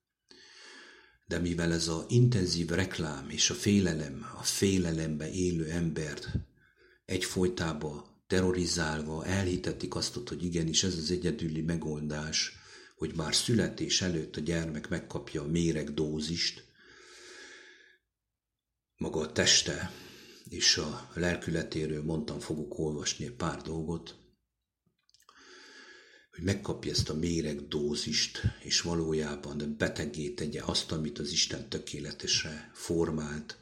De 1.27 1.39
mivel 1.39 1.73
ez 1.73 1.89
a 1.89 2.05
intenzív 2.09 2.69
reklám 2.69 3.29
és 3.29 3.51
a 3.51 3.55
félelem, 3.55 4.27
a 4.39 4.43
félelembe 4.43 5.31
élő 5.31 5.71
embert 5.71 6.29
egyfolytába 7.05 8.23
terrorizálva 8.27 9.25
elhitetik 9.25 9.95
azt, 9.95 10.29
hogy 10.29 10.45
igenis 10.45 10.83
ez 10.83 10.97
az 10.97 11.11
egyedüli 11.11 11.61
megoldás, 11.61 12.57
hogy 12.97 13.15
már 13.15 13.35
születés 13.35 14.03
előtt 14.03 14.37
a 14.37 14.41
gyermek 14.41 14.89
megkapja 14.89 15.43
a 15.43 15.47
méregdózist, 15.47 16.65
maga 18.97 19.21
a 19.21 19.33
teste 19.33 19.93
és 20.49 20.77
a 20.77 21.11
lelkületéről 21.15 22.03
mondtam, 22.03 22.39
fogok 22.39 22.79
olvasni 22.79 23.31
pár 23.31 23.63
dolgot, 23.63 24.22
hogy 26.35 26.45
megkapja 26.45 26.91
ezt 26.91 27.09
a 27.09 27.15
méreg 27.15 27.69
dózist, 27.69 28.41
és 28.63 28.81
valójában 28.81 29.75
betegé 29.79 30.31
tegye 30.31 30.63
azt, 30.63 30.93
amit 30.93 31.19
az 31.19 31.31
Isten 31.31 31.69
tökéletesre 31.69 32.71
formált, 32.75 33.59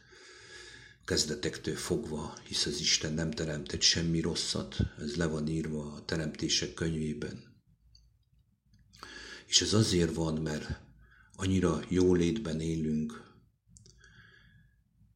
kezdetektől 1.04 1.76
fogva, 1.76 2.38
hisz 2.46 2.66
az 2.66 2.80
Isten 2.80 3.12
nem 3.12 3.30
teremtett 3.30 3.80
semmi 3.80 4.20
rosszat, 4.20 4.76
ez 4.98 5.16
le 5.16 5.26
van 5.26 5.48
írva 5.48 5.92
a 5.92 6.04
teremtések 6.04 6.74
könyvében. 6.74 7.42
És 9.46 9.60
ez 9.60 9.72
azért 9.72 10.14
van, 10.14 10.42
mert 10.42 10.80
annyira 11.36 11.84
jólétben 11.88 12.60
élünk, 12.60 13.28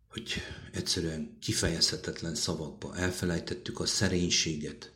hogy 0.08 0.34
egyszerűen 0.73 1.38
kifejezhetetlen 1.40 2.34
szavakba 2.34 2.96
elfelejtettük 2.96 3.80
a 3.80 3.87
szerénységet, 3.87 4.94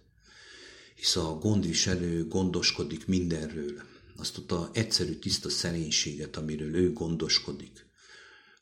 hisz 0.99 1.17
a 1.17 1.39
gondviselő 1.39 2.27
gondoskodik 2.27 3.07
mindenről, 3.07 3.83
azt 4.17 4.51
a 4.51 4.71
egyszerű, 4.73 5.15
tiszta 5.15 5.51
szerénységet, 5.51 6.37
amiről 6.37 6.75
ő 6.75 6.93
gondoskodik, 6.93 7.87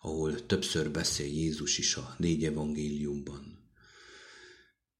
ahol 0.00 0.46
többször 0.46 0.90
beszél 0.90 1.26
Jézus 1.26 1.78
is 1.78 1.96
a 1.96 2.14
négy 2.18 2.44
evangéliumban. 2.44 3.70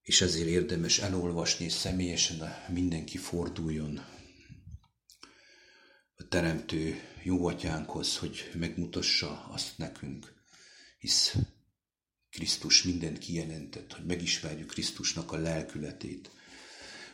És 0.03 0.21
ezért 0.21 0.49
érdemes 0.49 0.99
elolvasni, 0.99 1.65
és 1.65 1.73
személyesen 1.73 2.55
mindenki 2.73 3.19
forduljon 3.19 4.05
a 6.17 6.29
Teremtő 6.29 6.95
jó 7.23 7.49
hogy 8.19 8.51
megmutassa 8.55 9.45
azt 9.45 9.79
nekünk, 9.79 10.33
hisz 10.99 11.37
Krisztus 12.31 12.83
mindent 12.83 13.19
kijelentett, 13.19 13.93
hogy 13.93 14.05
megismerjük 14.05 14.69
Krisztusnak 14.69 15.33
a 15.33 15.37
lelkületét, 15.37 16.31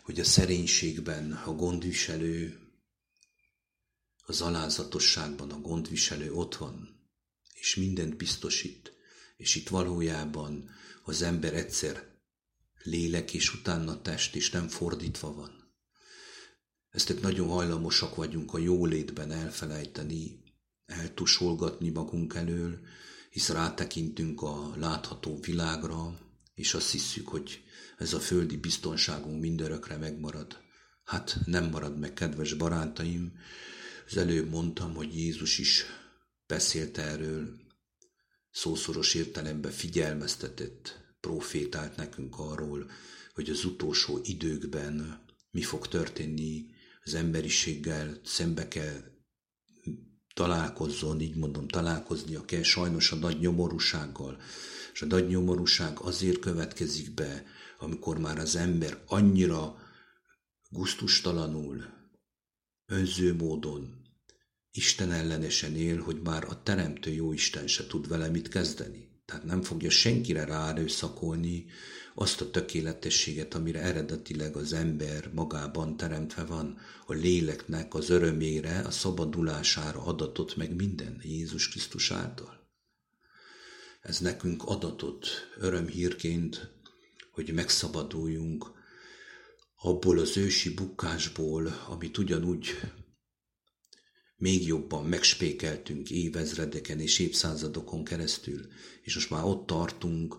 hogy 0.02 0.20
a 0.20 0.24
szerénységben 0.24 1.32
a 1.32 1.54
gondviselő, 1.54 2.60
az 4.26 4.40
alázatosságban 4.40 5.50
a 5.50 5.60
gondviselő 5.60 6.32
ott 6.32 6.56
van, 6.56 7.00
és 7.54 7.76
mindent 7.76 8.16
biztosít, 8.16 8.92
és 9.36 9.54
itt 9.54 9.68
valójában 9.68 10.70
az 11.04 11.22
ember 11.22 11.54
egyszer 11.54 12.10
lélek 12.82 13.34
és 13.34 13.54
utána 13.54 14.02
test, 14.02 14.34
és 14.34 14.50
nem 14.50 14.68
fordítva 14.68 15.34
van. 15.34 15.74
Ezt 16.90 17.20
nagyon 17.20 17.48
hajlamosak 17.48 18.14
vagyunk 18.14 18.54
a 18.54 18.58
jólétben 18.58 19.30
elfelejteni, 19.30 20.42
eltusolgatni 20.86 21.90
magunk 21.90 22.34
elől, 22.34 22.80
hisz 23.30 23.48
rátekintünk 23.48 24.42
a 24.42 24.76
látható 24.76 25.40
világra, 25.40 26.18
és 26.54 26.74
azt 26.74 26.90
hiszük, 26.90 27.28
hogy 27.28 27.64
ez 28.02 28.12
a 28.12 28.20
földi 28.20 28.56
biztonságunk 28.56 29.40
mindörökre 29.40 29.96
megmarad. 29.96 30.58
Hát 31.04 31.38
nem 31.44 31.64
marad 31.64 31.98
meg, 31.98 32.12
kedves 32.12 32.54
barátaim. 32.54 33.32
Az 34.06 34.16
előbb 34.16 34.50
mondtam, 34.50 34.94
hogy 34.94 35.16
Jézus 35.16 35.58
is 35.58 35.84
beszélt 36.46 36.98
erről, 36.98 37.60
szószoros 38.50 39.14
értelemben 39.14 39.72
figyelmeztetett, 39.72 41.00
profétált 41.20 41.96
nekünk 41.96 42.38
arról, 42.38 42.90
hogy 43.34 43.50
az 43.50 43.64
utolsó 43.64 44.20
időkben 44.24 45.24
mi 45.50 45.62
fog 45.62 45.88
történni 45.88 46.66
az 47.04 47.14
emberiséggel, 47.14 48.20
szembe 48.24 48.68
kell 48.68 49.11
találkozzon, 50.34 51.20
így 51.20 51.36
mondom, 51.36 51.68
találkoznia 51.68 52.44
kell 52.44 52.62
sajnos 52.62 53.12
a 53.12 53.16
nagy 53.16 53.38
nyomorúsággal. 53.38 54.40
És 54.92 55.02
a 55.02 55.06
nagy 55.06 55.26
nyomorúság 55.26 55.98
azért 56.00 56.38
következik 56.38 57.14
be, 57.14 57.44
amikor 57.78 58.18
már 58.18 58.38
az 58.38 58.56
ember 58.56 59.02
annyira 59.06 59.76
guztustalanul, 60.68 61.84
önző 62.86 63.34
módon, 63.34 64.00
Isten 64.74 65.12
ellenesen 65.12 65.76
él, 65.76 66.00
hogy 66.00 66.20
már 66.22 66.44
a 66.44 66.62
teremtő 66.62 67.10
jó 67.10 67.32
Isten 67.32 67.66
se 67.66 67.86
tud 67.86 68.08
vele 68.08 68.28
mit 68.28 68.48
kezdeni. 68.48 69.11
Tehát 69.32 69.46
nem 69.46 69.62
fogja 69.62 69.90
senkire 69.90 70.44
ráerőszakolni 70.44 71.66
azt 72.14 72.40
a 72.40 72.50
tökéletességet, 72.50 73.54
amire 73.54 73.80
eredetileg 73.80 74.56
az 74.56 74.72
ember 74.72 75.30
magában 75.34 75.96
teremtve 75.96 76.44
van, 76.44 76.78
a 77.06 77.12
léleknek 77.12 77.94
az 77.94 78.10
örömére, 78.10 78.78
a 78.78 78.90
szabadulására 78.90 80.04
adatot 80.04 80.56
meg 80.56 80.74
minden 80.74 81.20
Jézus 81.22 81.68
Krisztus 81.68 82.10
által. 82.10 82.68
Ez 84.00 84.18
nekünk 84.18 84.64
adatot 84.64 85.26
örömhírként, 85.58 86.70
hogy 87.30 87.52
megszabaduljunk 87.52 88.70
abból 89.76 90.18
az 90.18 90.36
ősi 90.36 90.74
bukásból, 90.74 91.84
amit 91.88 92.18
ugyanúgy 92.18 92.80
még 94.42 94.66
jobban 94.66 95.04
megspékeltünk 95.04 96.10
évezredeken 96.10 97.00
és 97.00 97.18
évszázadokon 97.18 98.04
keresztül, 98.04 98.66
és 99.02 99.14
most 99.14 99.30
már 99.30 99.44
ott 99.44 99.66
tartunk, 99.66 100.36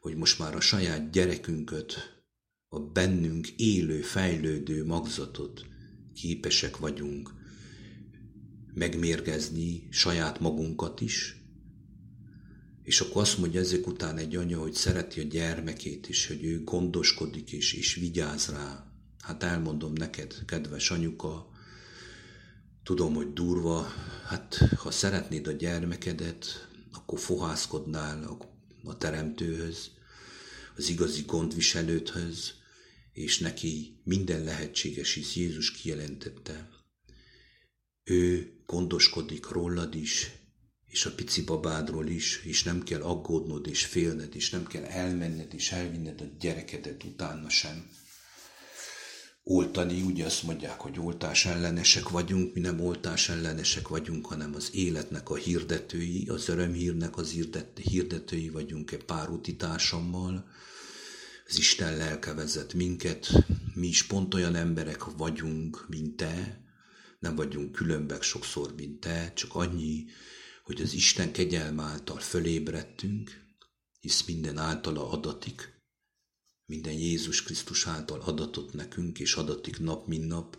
hogy 0.00 0.16
most 0.16 0.38
már 0.38 0.54
a 0.54 0.60
saját 0.60 1.10
gyerekünket, 1.10 1.94
a 2.68 2.80
bennünk 2.80 3.48
élő, 3.48 4.00
fejlődő 4.00 4.84
magzatot 4.84 5.66
képesek 6.14 6.76
vagyunk 6.76 7.30
megmérgezni 8.74 9.86
saját 9.90 10.40
magunkat 10.40 11.00
is, 11.00 11.36
és 12.82 13.00
akkor 13.00 13.22
azt 13.22 13.38
mondja 13.38 13.60
ezek 13.60 13.86
után 13.86 14.18
egy 14.18 14.36
anya, 14.36 14.58
hogy 14.58 14.74
szereti 14.74 15.20
a 15.20 15.24
gyermekét 15.24 16.08
is, 16.08 16.26
hogy 16.26 16.44
ő 16.44 16.64
gondoskodik 16.64 17.52
és, 17.52 17.72
és 17.72 17.94
vigyáz 17.94 18.48
rá. 18.48 18.92
Hát 19.18 19.42
elmondom 19.42 19.92
neked, 19.92 20.44
kedves 20.44 20.90
anyuka, 20.90 21.51
tudom, 22.82 23.14
hogy 23.14 23.32
durva, 23.32 23.86
hát 24.26 24.54
ha 24.76 24.90
szeretnéd 24.90 25.46
a 25.46 25.52
gyermekedet, 25.52 26.68
akkor 26.92 27.18
fohászkodnál 27.18 28.38
a 28.84 28.96
teremtőhöz, 28.96 29.90
az 30.76 30.88
igazi 30.88 31.22
gondviselőthöz, 31.26 32.54
és 33.12 33.38
neki 33.38 34.00
minden 34.04 34.44
lehetséges, 34.44 35.14
hisz 35.14 35.34
Jézus 35.36 35.70
kijelentette. 35.70 36.68
Ő 38.04 38.52
gondoskodik 38.66 39.48
rólad 39.48 39.94
is, 39.94 40.30
és 40.86 41.06
a 41.06 41.14
pici 41.14 41.42
babádról 41.42 42.06
is, 42.06 42.40
és 42.44 42.62
nem 42.62 42.82
kell 42.82 43.02
aggódnod 43.02 43.66
és 43.66 43.84
félned, 43.84 44.34
és 44.34 44.50
nem 44.50 44.66
kell 44.66 44.84
elmenned 44.84 45.54
és 45.54 45.72
elvinned 45.72 46.20
a 46.20 46.36
gyerekedet 46.38 47.04
utána 47.04 47.48
sem. 47.48 47.90
Oltani, 49.44 50.02
ugye 50.02 50.24
azt 50.24 50.42
mondják, 50.42 50.80
hogy 50.80 50.98
oltás 50.98 51.46
ellenesek 51.46 52.08
vagyunk, 52.08 52.54
mi 52.54 52.60
nem 52.60 52.80
oltás 52.80 53.28
ellenesek 53.28 53.88
vagyunk, 53.88 54.26
hanem 54.26 54.54
az 54.54 54.70
életnek 54.74 55.30
a 55.30 55.34
hirdetői, 55.34 56.28
az 56.28 56.48
örömhírnek 56.48 57.16
az 57.16 57.36
hirdetői 57.74 58.48
vagyunk 58.48 58.90
egy 58.90 59.04
pár 59.04 59.28
utitársammal. 59.28 60.44
Az 61.48 61.58
Isten 61.58 61.96
lelke 61.96 62.34
vezet 62.34 62.74
minket, 62.74 63.32
mi 63.74 63.86
is 63.86 64.06
pont 64.06 64.34
olyan 64.34 64.54
emberek 64.54 65.04
vagyunk, 65.04 65.86
mint 65.88 66.16
te, 66.16 66.60
nem 67.18 67.34
vagyunk 67.34 67.72
különbek 67.72 68.22
sokszor, 68.22 68.74
mint 68.76 69.00
te, 69.00 69.32
csak 69.34 69.54
annyi, 69.54 70.04
hogy 70.64 70.80
az 70.80 70.92
Isten 70.92 71.32
kegyelm 71.32 71.80
által 71.80 72.18
fölébredtünk, 72.18 73.30
hisz 74.00 74.24
minden 74.24 74.58
általa 74.58 75.10
adatik, 75.10 75.71
minden 76.66 76.92
Jézus 76.92 77.42
Krisztus 77.42 77.86
által 77.86 78.20
adatott 78.20 78.72
nekünk, 78.72 79.18
és 79.18 79.34
adatik 79.34 79.78
nap, 79.78 80.06
mint 80.06 80.26
nap, 80.26 80.58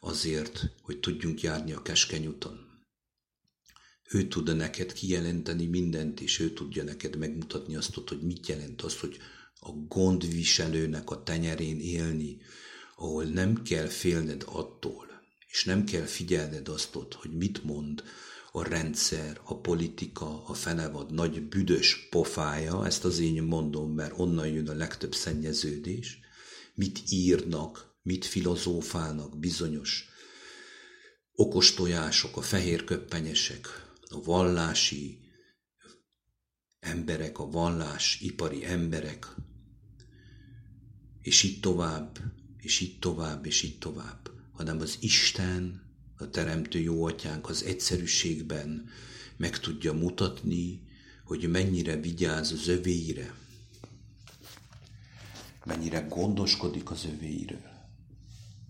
azért, 0.00 0.70
hogy 0.82 1.00
tudjunk 1.00 1.42
járni 1.42 1.72
a 1.72 1.82
keskeny 1.82 2.26
uton. 2.26 2.70
Ő 4.10 4.28
tud 4.28 4.56
neked 4.56 4.92
kijelenteni 4.92 5.66
mindent, 5.66 6.20
és 6.20 6.38
ő 6.38 6.52
tudja 6.52 6.82
neked 6.82 7.16
megmutatni 7.16 7.76
azt, 7.76 7.94
hogy 7.94 8.22
mit 8.22 8.46
jelent 8.46 8.82
az, 8.82 8.98
hogy 8.98 9.18
a 9.60 9.70
gondviselőnek 9.70 11.10
a 11.10 11.22
tenyerén 11.22 11.80
élni, 11.80 12.40
ahol 12.96 13.24
nem 13.24 13.62
kell 13.62 13.86
félned 13.86 14.42
attól, 14.46 15.06
és 15.48 15.64
nem 15.64 15.84
kell 15.84 16.04
figyelned 16.04 16.68
azt, 16.68 16.92
hogy 16.92 17.30
mit 17.30 17.64
mond 17.64 18.02
a 18.54 18.68
rendszer, 18.68 19.40
a 19.44 19.60
politika, 19.60 20.46
a 20.46 20.54
fenevad 20.54 21.12
nagy 21.12 21.48
büdös 21.48 22.08
pofája, 22.10 22.86
ezt 22.86 23.04
az 23.04 23.18
én 23.18 23.42
mondom, 23.42 23.94
mert 23.94 24.18
onnan 24.18 24.48
jön 24.48 24.68
a 24.68 24.74
legtöbb 24.74 25.14
szennyeződés, 25.14 26.18
mit 26.74 27.02
írnak, 27.08 27.94
mit 28.02 28.24
filozófálnak 28.24 29.38
bizonyos 29.38 30.08
okos 31.34 31.74
tojások, 31.74 32.36
a 32.36 32.40
fehér 32.40 32.84
köppenyesek, 32.84 33.66
a 34.10 34.22
vallási 34.22 35.18
emberek, 36.78 37.38
a 37.38 37.50
vallás 37.50 38.20
ipari 38.20 38.64
emberek, 38.64 39.26
és 41.20 41.42
így 41.42 41.60
tovább, 41.60 42.18
és 42.56 42.80
így 42.80 42.98
tovább, 42.98 43.46
és 43.46 43.62
így 43.62 43.78
tovább, 43.78 44.30
hanem 44.52 44.80
az 44.80 44.96
Isten 45.00 45.81
a 46.22 46.30
Teremtő 46.30 46.78
Jó 46.78 47.04
Atyánk 47.04 47.48
az 47.48 47.64
egyszerűségben 47.64 48.88
meg 49.36 49.58
tudja 49.58 49.92
mutatni, 49.92 50.80
hogy 51.24 51.50
mennyire 51.50 51.96
vigyáz 51.96 52.52
az 52.52 52.68
övéire, 52.68 53.34
mennyire 55.64 56.00
gondoskodik 56.00 56.90
az 56.90 57.04
övéiről, 57.04 57.70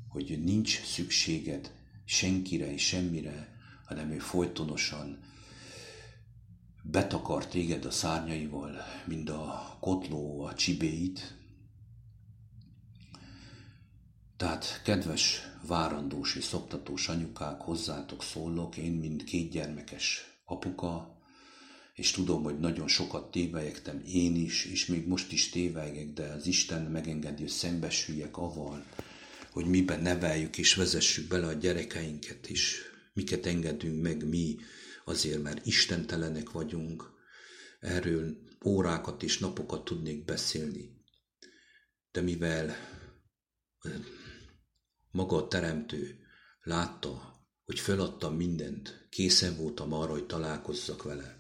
hogy 0.09 0.43
nincs 0.45 0.83
szükséged 0.85 1.73
senkire 2.05 2.73
és 2.73 2.87
semmire, 2.87 3.57
hanem 3.85 4.11
ő 4.11 4.19
folytonosan 4.19 5.19
betakar 6.83 7.47
téged 7.47 7.85
a 7.85 7.91
szárnyaival, 7.91 8.77
mind 9.07 9.29
a 9.29 9.77
kotló 9.81 10.45
a 10.45 10.55
csibéit, 10.55 11.42
Tehát, 14.43 14.81
kedves 14.85 15.43
várandós 15.67 16.37
és 16.37 16.45
szoptatós 16.45 17.09
anyukák, 17.09 17.61
hozzátok 17.61 18.23
szólok, 18.23 18.77
én, 18.77 18.93
mint 18.93 19.25
kétgyermekes 19.25 20.41
apuka, 20.45 21.19
és 21.95 22.11
tudom, 22.11 22.43
hogy 22.43 22.59
nagyon 22.59 22.89
sokat 22.89 23.31
tévejektem 23.31 24.03
én 24.07 24.37
is, 24.37 24.65
és 24.65 24.87
még 24.87 25.07
most 25.07 25.33
is 25.33 25.49
tévejek, 25.49 26.13
de 26.13 26.27
az 26.27 26.47
Isten 26.47 26.83
megengedi, 26.83 27.43
hogy 27.43 27.51
szembesüljek 27.51 28.37
aval, 28.37 28.85
hogy 29.51 29.67
miben 29.67 30.01
neveljük 30.01 30.59
és 30.59 30.75
vezessük 30.75 31.29
bele 31.29 31.47
a 31.47 31.53
gyerekeinket 31.53 32.49
is, 32.49 32.81
miket 33.13 33.47
engedünk 33.47 34.03
meg 34.03 34.29
mi, 34.29 34.57
azért, 35.05 35.43
mert 35.43 35.67
istentelenek 35.67 36.51
vagyunk. 36.51 37.11
Erről 37.81 38.37
órákat 38.65 39.23
és 39.23 39.39
napokat 39.39 39.85
tudnék 39.85 40.25
beszélni. 40.25 40.91
De 42.13 42.21
mivel 42.21 42.77
maga 45.13 45.37
a 45.37 45.49
teremtő 45.49 46.27
látta, 46.63 47.41
hogy 47.65 47.81
feladtam 47.81 48.37
mindent, 48.37 49.07
készen 49.11 49.57
voltam 49.57 49.93
arra, 49.93 50.11
hogy 50.11 50.27
találkozzak 50.27 51.03
vele. 51.03 51.37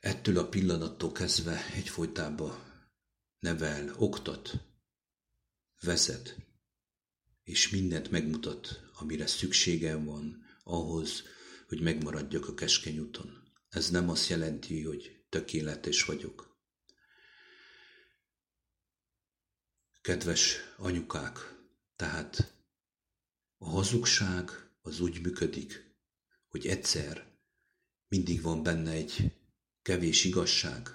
Ettől 0.00 0.38
a 0.38 0.48
pillanattól 0.48 1.12
kezdve 1.12 1.66
egyfolytában 1.74 2.70
nevel, 3.38 3.94
oktat, 3.98 4.52
vezet, 5.80 6.36
és 7.44 7.68
mindent 7.68 8.10
megmutat, 8.10 8.80
amire 8.92 9.26
szükségem 9.26 10.04
van 10.04 10.44
ahhoz, 10.62 11.22
hogy 11.68 11.80
megmaradjak 11.80 12.48
a 12.48 12.54
keskeny 12.54 12.98
úton. 12.98 13.52
Ez 13.68 13.90
nem 13.90 14.08
azt 14.08 14.28
jelenti, 14.28 14.82
hogy 14.82 15.24
tökéletes 15.28 16.04
vagyok. 16.04 16.58
Kedves 20.00 20.56
anyukák, 20.76 21.59
tehát 22.00 22.54
a 23.58 23.68
hazugság 23.68 24.50
az 24.82 25.00
úgy 25.00 25.20
működik, 25.22 25.94
hogy 26.48 26.66
egyszer 26.66 27.26
mindig 28.08 28.42
van 28.42 28.62
benne 28.62 28.90
egy 28.90 29.32
kevés 29.82 30.24
igazság, 30.24 30.88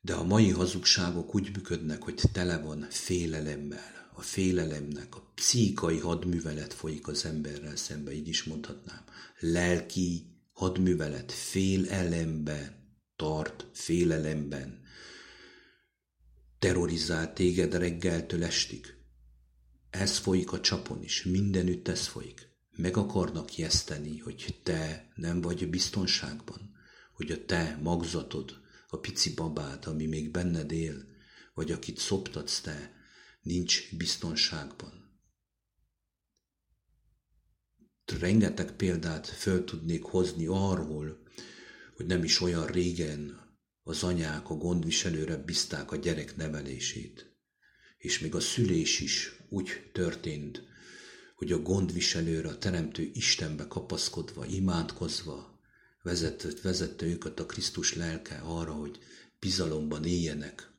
de 0.00 0.14
a 0.14 0.24
mai 0.24 0.50
hazugságok 0.50 1.34
úgy 1.34 1.50
működnek, 1.56 2.02
hogy 2.02 2.20
tele 2.32 2.58
van 2.58 2.86
félelemmel. 2.90 4.10
A 4.14 4.20
félelemnek 4.20 5.16
a 5.16 5.30
pszikai 5.34 5.98
hadművelet 5.98 6.74
folyik 6.74 7.08
az 7.08 7.24
emberrel 7.24 7.76
szembe, 7.76 8.12
így 8.12 8.28
is 8.28 8.44
mondhatnám. 8.44 9.04
Lelki 9.38 10.26
hadművelet 10.52 11.32
félelemben 11.32 12.96
tart, 13.16 13.66
félelemben 13.72 14.82
terrorizál 16.58 17.32
téged 17.32 17.74
reggeltől 17.74 18.44
estig. 18.44 19.03
Ez 19.94 20.18
folyik 20.18 20.52
a 20.52 20.60
csapon 20.60 21.02
is, 21.02 21.22
mindenütt 21.22 21.88
ez 21.88 22.06
folyik. 22.06 22.48
Meg 22.70 22.96
akarnak 22.96 23.56
jeszteni, 23.56 24.18
hogy 24.18 24.60
te 24.62 25.12
nem 25.14 25.40
vagy 25.40 25.70
biztonságban, 25.70 26.74
hogy 27.12 27.30
a 27.30 27.44
te 27.44 27.78
magzatod, 27.82 28.60
a 28.88 28.96
pici 28.96 29.34
babád, 29.34 29.86
ami 29.86 30.06
még 30.06 30.30
benned 30.30 30.72
él, 30.72 31.04
vagy 31.54 31.70
akit 31.72 31.98
szoptatsz 31.98 32.60
te, 32.60 32.92
nincs 33.42 33.96
biztonságban. 33.96 35.20
Rengeteg 38.18 38.72
példát 38.72 39.26
föl 39.26 39.64
tudnék 39.64 40.02
hozni 40.02 40.46
arról, 40.46 41.22
hogy 41.96 42.06
nem 42.06 42.24
is 42.24 42.40
olyan 42.40 42.66
régen 42.66 43.40
az 43.82 44.02
anyák 44.02 44.50
a 44.50 44.54
gondviselőre 44.54 45.36
bízták 45.36 45.92
a 45.92 45.96
gyerek 45.96 46.36
nevelését. 46.36 47.32
És 47.98 48.18
még 48.18 48.34
a 48.34 48.40
szülés 48.40 49.00
is 49.00 49.42
úgy 49.54 49.90
történt, 49.92 50.62
hogy 51.36 51.52
a 51.52 51.62
gondviselőre, 51.62 52.48
a 52.48 52.58
teremtő 52.58 53.10
Istenbe 53.14 53.66
kapaszkodva, 53.66 54.46
imádkozva, 54.46 55.60
vezette, 56.02 56.48
vezette 56.62 57.06
őket 57.06 57.40
a 57.40 57.46
Krisztus 57.46 57.94
lelke 57.94 58.40
arra, 58.44 58.72
hogy 58.72 58.98
bizalomban 59.40 60.04
éljenek. 60.04 60.72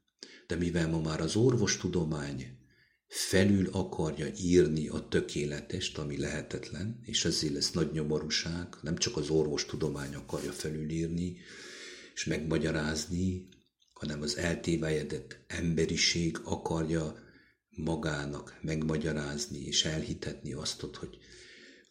De 0.47 0.55
mivel 0.55 0.87
ma 0.87 1.01
már 1.01 1.21
az 1.21 1.35
orvostudomány 1.35 2.57
felül 3.07 3.69
akarja 3.71 4.27
írni 4.41 4.87
a 4.87 5.07
tökéletest, 5.07 5.97
ami 5.97 6.17
lehetetlen, 6.17 6.99
és 7.01 7.25
ezért 7.25 7.53
lesz 7.53 7.71
nagy 7.71 7.91
nyomorúság, 7.91 8.67
nem 8.81 8.97
csak 8.97 9.17
az 9.17 9.29
orvostudomány 9.29 10.15
akarja 10.15 10.51
felülírni, 10.51 11.37
és 12.13 12.25
megmagyarázni, 12.25 13.47
hanem 13.93 14.21
az 14.21 14.37
eltévejedett 14.37 15.39
emberiség 15.47 16.39
akarja 16.43 17.24
magának 17.75 18.59
megmagyarázni 18.61 19.59
és 19.65 19.85
elhitetni 19.85 20.53
azt, 20.53 20.79
hogy 20.79 21.17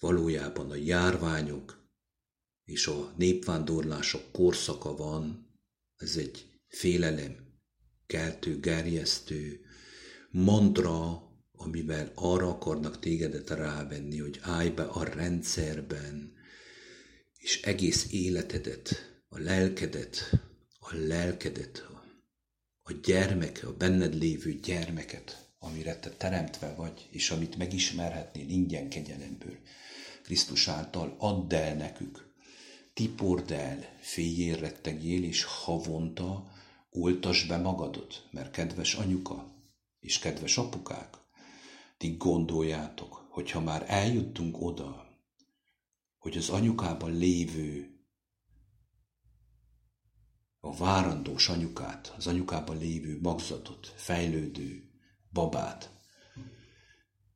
valójában 0.01 0.71
a 0.71 0.75
járványok 0.75 1.83
és 2.65 2.87
a 2.87 3.13
népvándorlások 3.17 4.33
korszaka 4.33 4.97
van, 4.97 5.53
ez 5.97 6.17
egy 6.17 6.47
félelem, 6.69 7.37
keltő, 8.07 8.61
gerjesztő 8.61 9.61
mantra, 10.31 11.23
amivel 11.53 12.13
arra 12.15 12.49
akarnak 12.49 12.99
tégedet 12.99 13.51
rávenni, 13.51 14.19
hogy 14.19 14.39
állj 14.43 14.71
be 14.71 14.83
a 14.83 15.05
rendszerben, 15.05 16.33
és 17.39 17.63
egész 17.63 18.07
életedet 18.11 19.23
a 19.29 19.39
lelkedet, 19.39 20.31
a 20.79 20.95
lelkedet, 20.95 21.87
a 22.83 22.93
gyermek, 22.93 23.61
a 23.65 23.77
benned 23.77 24.15
lévő 24.15 24.53
gyermeket, 24.53 25.44
amire 25.65 25.97
te 25.97 26.11
teremtve 26.11 26.75
vagy, 26.75 27.09
és 27.11 27.31
amit 27.31 27.57
megismerhetnél 27.57 28.49
ingyen 28.49 28.89
kegyelemből. 28.89 29.59
Krisztus 30.23 30.69
által 30.69 31.15
add 31.19 31.55
el 31.55 31.75
nekük. 31.75 32.33
Tipord 32.95 33.51
el, 33.51 33.85
féljél 34.01 34.57
rettegél, 34.57 35.25
és 35.25 35.43
havonta 35.43 36.53
oltas 36.91 37.47
be 37.47 37.57
magadot, 37.57 38.29
mert 38.31 38.51
kedves 38.51 38.95
anyuka 38.95 39.53
és 40.05 40.19
kedves 40.19 40.57
apukák, 40.59 41.17
ti 41.97 42.17
gondoljátok, 42.17 43.27
hogyha 43.29 43.61
már 43.61 43.85
eljuttunk 43.89 44.61
oda, 44.61 45.19
hogy 46.19 46.37
az 46.37 46.49
anyukában 46.49 47.17
lévő 47.17 47.89
a 50.61 50.77
várandós 50.77 51.49
anyukát, 51.49 52.15
az 52.17 52.27
anyukában 52.27 52.79
lévő 52.79 53.19
magzatot, 53.21 53.93
fejlődő 53.97 54.84
babát, 55.35 55.91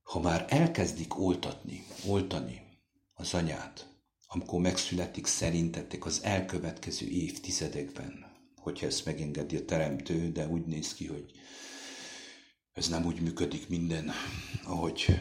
ha 0.02 0.20
már 0.20 0.44
elkezdik 0.48 1.18
oltatni, 1.18 1.86
oltani 2.06 2.62
az 3.14 3.34
anyát, 3.34 3.88
amikor 4.26 4.60
megszületik 4.60 5.26
szerintetek 5.26 6.04
az 6.04 6.22
elkövetkező 6.22 7.06
évtizedekben, 7.06 8.26
hogyha 8.56 8.86
ezt 8.86 9.04
megengedi 9.04 9.56
a 9.56 9.64
teremtő, 9.64 10.32
de 10.32 10.46
úgy 10.46 10.66
néz 10.66 10.94
ki, 10.94 11.06
hogy 11.06 11.32
ez 12.72 12.88
nem 12.88 13.04
úgy 13.06 13.20
működik 13.20 13.68
minden, 13.68 14.10
ahogy 14.64 15.20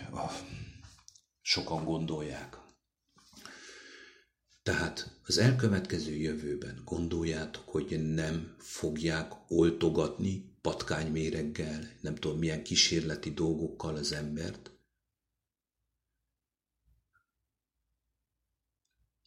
sokan 1.42 1.84
gondolják. 1.84 2.67
Tehát 4.68 5.20
az 5.26 5.38
elkövetkező 5.38 6.16
jövőben 6.16 6.82
gondoljátok, 6.86 7.70
hogy 7.70 8.14
nem 8.14 8.56
fogják 8.58 9.32
oltogatni 9.48 10.58
patkányméreggel, 10.62 11.92
nem 12.02 12.16
tudom 12.16 12.38
milyen 12.38 12.64
kísérleti 12.64 13.32
dolgokkal 13.32 13.96
az 13.96 14.12
embert? 14.12 14.72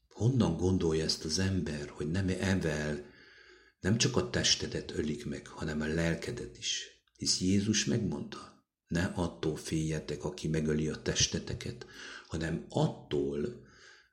Honnan 0.08 0.56
gondolja 0.56 1.04
ezt 1.04 1.24
az 1.24 1.38
ember, 1.38 1.88
hogy 1.88 2.10
nem 2.10 2.28
evel, 2.28 3.04
nem 3.80 3.98
csak 3.98 4.16
a 4.16 4.30
testedet 4.30 4.90
ölik 4.90 5.26
meg, 5.26 5.46
hanem 5.46 5.80
a 5.80 5.86
lelkedet 5.86 6.58
is? 6.58 6.86
Hisz 7.16 7.40
Jézus 7.40 7.84
megmondta, 7.84 8.64
ne 8.88 9.04
attól 9.04 9.56
féljetek, 9.56 10.24
aki 10.24 10.48
megöli 10.48 10.88
a 10.88 11.02
testeteket, 11.02 11.86
hanem 12.26 12.66
attól, 12.68 13.68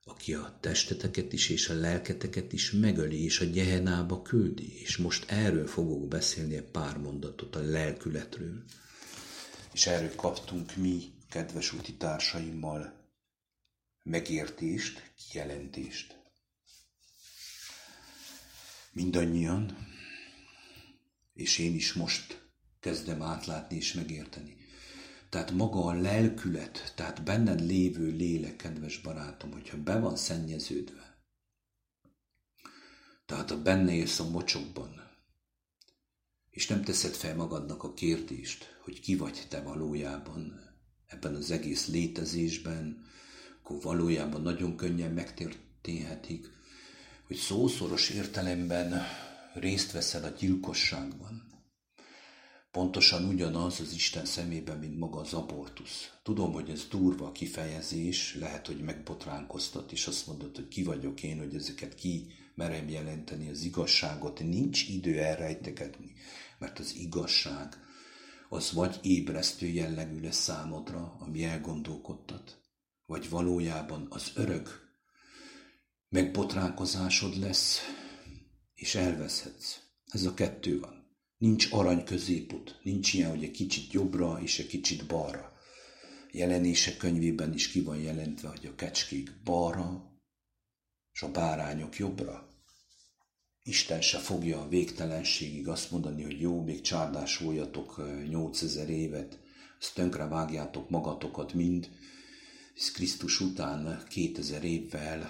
aki 0.08 0.34
a 0.34 0.58
testeteket 0.60 1.34
is 1.34 1.50
és 1.50 1.70
a 1.70 1.74
lelketeket 1.74 2.54
is 2.54 2.72
megöli, 2.72 3.24
és 3.24 3.40
a 3.40 3.46
gyehenába 3.46 4.22
küldi. 4.22 4.80
És 4.82 4.98
most 4.98 5.32
erről 5.32 5.68
fogok 5.68 6.08
beszélni 6.08 6.56
egy 6.56 6.72
pár 6.72 6.98
mondatot 6.98 7.56
a 7.56 7.62
lelkületről. 7.62 8.64
És 9.74 9.88
erről 9.88 10.16
kaptunk 10.16 10.76
mi, 10.76 11.02
kedves 11.30 11.74
úti 11.74 11.94
társaimmal, 11.94 12.94
megértést, 14.04 15.12
kijelentést. 15.30 16.16
Mindannyian, 18.92 19.78
és 21.34 21.58
én 21.58 21.76
is 21.76 21.94
most 21.94 22.46
kezdem 22.80 23.22
átlátni 23.22 23.76
és 23.76 23.94
megérteni 23.94 24.57
tehát 25.30 25.52
maga 25.52 25.86
a 25.86 25.94
lelkület, 25.94 26.94
tehát 26.96 27.24
benned 27.24 27.62
lévő 27.66 28.08
lélek, 28.08 28.56
kedves 28.56 29.02
barátom, 29.02 29.52
hogyha 29.52 29.78
be 29.84 30.00
van 30.00 30.16
szennyeződve, 30.16 31.08
tehát 33.26 33.52
a 33.52 33.62
benne 33.62 33.94
élsz 33.94 34.20
a 34.20 34.30
mocsokban, 34.30 35.08
és 36.50 36.68
nem 36.68 36.84
teszed 36.84 37.14
fel 37.14 37.36
magadnak 37.36 37.84
a 37.84 37.94
kérdést, 37.94 38.78
hogy 38.84 39.00
ki 39.00 39.16
vagy 39.16 39.46
te 39.50 39.62
valójában 39.62 40.68
ebben 41.08 41.36
az 41.36 41.52
egész 41.52 41.88
létezésben, 41.88 43.06
akkor 43.60 43.82
valójában 43.82 44.42
nagyon 44.42 44.76
könnyen 44.76 45.12
megtörténhetik, 45.12 46.50
hogy 47.28 47.36
szószoros 47.36 48.10
értelemben 48.10 49.04
részt 49.54 49.92
veszel 49.92 50.24
a 50.24 50.30
gyilkosságban. 50.30 51.57
Pontosan 52.78 53.24
ugyanaz 53.24 53.80
az 53.80 53.94
Isten 53.94 54.26
szemében, 54.26 54.78
mint 54.78 54.98
maga 54.98 55.20
az 55.20 55.34
abortusz. 55.34 56.12
Tudom, 56.24 56.52
hogy 56.52 56.70
ez 56.70 56.88
durva 56.90 57.32
kifejezés, 57.32 58.36
lehet, 58.36 58.68
hogy 58.68 58.82
megbotránkoztat, 58.82 59.92
és 59.92 60.08
azt 60.08 60.28
mondod, 60.28 60.56
hogy 60.56 60.68
ki 60.68 60.84
vagyok 60.84 61.24
én, 61.24 61.38
hogy 61.38 61.56
ezeket 61.56 61.96
ki 61.96 62.32
merem 62.56 62.90
jelenteni, 62.90 63.50
az 63.50 63.64
igazságot. 63.64 64.40
Nincs 64.40 64.88
idő 64.90 65.20
elrejtegetni, 65.20 66.14
mert 66.60 66.80
az 66.80 66.96
igazság 66.96 67.78
az 68.50 68.72
vagy 68.72 69.00
ébresztő 69.02 69.68
jellegű 69.68 70.20
lesz 70.20 70.42
számodra, 70.42 71.16
ami 71.20 71.44
elgondolkodtat, 71.44 72.62
vagy 73.06 73.30
valójában 73.30 74.08
az 74.10 74.32
örök 74.36 74.90
megbotránkozásod 76.10 77.40
lesz, 77.40 77.80
és 78.74 78.96
elveszhetsz. 78.96 79.80
Ez 80.06 80.26
a 80.26 80.34
kettő 80.34 80.80
van. 80.80 80.97
Nincs 81.38 81.68
arany 81.72 82.04
középút, 82.04 82.80
nincs 82.84 83.14
ilyen, 83.14 83.30
hogy 83.30 83.44
egy 83.44 83.52
kicsit 83.52 83.92
jobbra 83.92 84.40
és 84.42 84.60
egy 84.60 84.68
kicsit 84.68 85.06
balra. 85.06 85.54
Jelenése 86.32 86.98
könyvében 86.98 87.54
is 87.54 87.68
ki 87.68 87.82
van 87.82 87.98
jelentve, 87.98 88.50
hogy 88.50 88.66
a 88.66 88.76
kecskék 88.76 89.32
balra, 89.44 90.12
és 91.14 91.22
a 91.22 91.32
bárányok 91.32 91.98
jobbra. 91.98 92.48
Isten 93.64 94.02
se 94.02 94.18
fogja 94.18 94.62
a 94.62 94.68
végtelenségig 94.68 95.68
azt 95.68 95.92
mondani, 95.92 96.24
hogy 96.24 96.42
jó, 96.42 96.64
még 96.64 96.82
csárdásoljatok 96.82 98.02
8000 98.30 98.90
évet, 98.90 99.40
azt 99.80 99.94
tönkre 99.96 100.28
vágjátok 100.28 100.90
magatokat 100.90 101.54
mind, 101.54 101.90
és 102.76 102.92
Krisztus 102.92 103.40
után 103.40 104.04
2000 104.10 104.64
évvel 104.64 105.30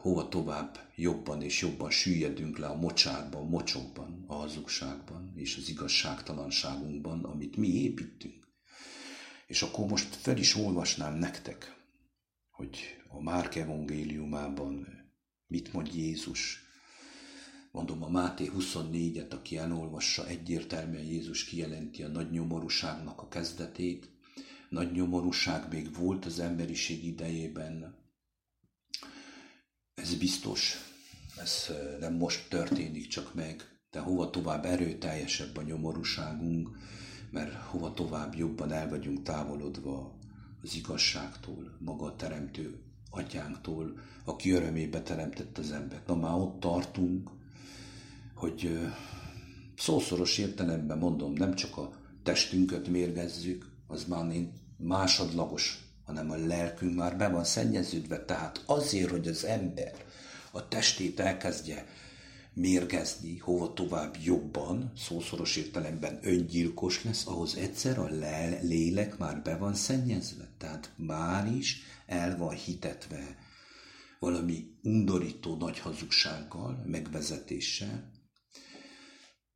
hova 0.00 0.28
tovább 0.28 0.78
jobban 0.96 1.42
és 1.42 1.60
jobban 1.60 1.90
süllyedünk 1.90 2.58
le 2.58 2.66
a 2.66 2.76
mocsárban, 2.76 3.48
mocsokban, 3.48 4.24
a 4.26 4.34
hazugságban 4.34 5.32
és 5.34 5.56
az 5.56 5.68
igazságtalanságunkban, 5.68 7.24
amit 7.24 7.56
mi 7.56 7.68
építünk. 7.68 8.46
És 9.46 9.62
akkor 9.62 9.86
most 9.86 10.14
fel 10.14 10.36
is 10.36 10.54
olvasnám 10.54 11.14
nektek, 11.14 11.76
hogy 12.50 12.78
a 13.08 13.22
Márk 13.22 13.54
evangéliumában 13.54 14.86
mit 15.46 15.72
mond 15.72 15.94
Jézus. 15.94 16.62
Mondom, 17.70 18.02
a 18.02 18.08
Máté 18.08 18.50
24-et, 18.58 19.32
aki 19.32 19.56
elolvassa, 19.56 20.26
egyértelműen 20.26 21.04
Jézus 21.04 21.44
kijelenti 21.44 22.02
a 22.02 22.08
nagy 22.08 22.30
nyomorúságnak 22.30 23.22
a 23.22 23.28
kezdetét. 23.28 24.10
Nagy 24.68 24.92
nyomorúság 24.92 25.72
még 25.72 25.94
volt 25.94 26.24
az 26.24 26.38
emberiség 26.38 27.04
idejében, 27.04 27.97
ez 30.00 30.14
biztos, 30.14 30.76
ez 31.36 31.66
nem 32.00 32.14
most 32.14 32.48
történik 32.48 33.06
csak 33.06 33.34
meg, 33.34 33.78
de 33.90 34.00
hova 34.00 34.30
tovább 34.30 34.64
erőteljesebb 34.64 35.56
a 35.56 35.62
nyomorúságunk, 35.62 36.70
mert 37.30 37.54
hova 37.54 37.94
tovább 37.94 38.34
jobban 38.34 38.72
el 38.72 38.88
vagyunk 38.88 39.22
távolodva 39.22 40.18
az 40.62 40.74
igazságtól, 40.74 41.76
maga 41.78 42.06
a 42.06 42.16
teremtő 42.16 42.82
atyánktól, 43.10 43.98
aki 44.24 44.50
örömébe 44.50 45.02
teremtett 45.02 45.58
az 45.58 45.70
embert. 45.70 46.06
Na 46.06 46.14
már 46.14 46.34
ott 46.34 46.60
tartunk, 46.60 47.30
hogy 48.34 48.78
szószoros 49.76 50.38
értelemben 50.38 50.98
mondom, 50.98 51.32
nem 51.32 51.54
csak 51.54 51.76
a 51.76 51.92
testünket 52.22 52.88
mérgezzük, 52.88 53.70
az 53.86 54.04
már 54.04 54.32
másodlagos 54.76 55.87
hanem 56.08 56.30
a 56.30 56.36
lelkünk 56.36 56.94
már 56.94 57.16
be 57.16 57.28
van 57.28 57.44
szennyeződve. 57.44 58.24
Tehát 58.24 58.62
azért, 58.66 59.10
hogy 59.10 59.28
az 59.28 59.44
ember 59.44 59.92
a 60.50 60.68
testét 60.68 61.20
elkezdje 61.20 61.86
mérgezni, 62.52 63.36
hova 63.36 63.72
tovább 63.72 64.16
jobban, 64.22 64.92
szószoros 64.96 65.56
értelemben 65.56 66.18
öngyilkos 66.22 67.04
lesz, 67.04 67.26
ahhoz 67.26 67.56
egyszer 67.56 67.98
a 67.98 68.08
lélek 68.62 69.18
már 69.18 69.42
be 69.42 69.56
van 69.56 69.74
szennyezve. 69.74 70.48
Tehát 70.58 70.90
már 70.96 71.52
is 71.52 71.82
el 72.06 72.36
van 72.36 72.54
hitetve 72.54 73.36
valami 74.18 74.70
undorító 74.82 75.56
nagy 75.56 75.78
hazugsággal, 75.78 76.82
megvezetéssel, 76.86 78.10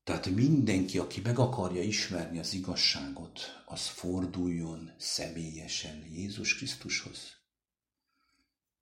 tehát 0.05 0.27
mindenki, 0.27 0.99
aki 0.99 1.21
meg 1.21 1.39
akarja 1.39 1.83
ismerni 1.83 2.39
az 2.39 2.55
igazságot, 2.55 3.63
az 3.67 3.87
forduljon 3.87 4.91
személyesen 4.99 6.05
Jézus 6.13 6.57
Krisztushoz. 6.57 7.19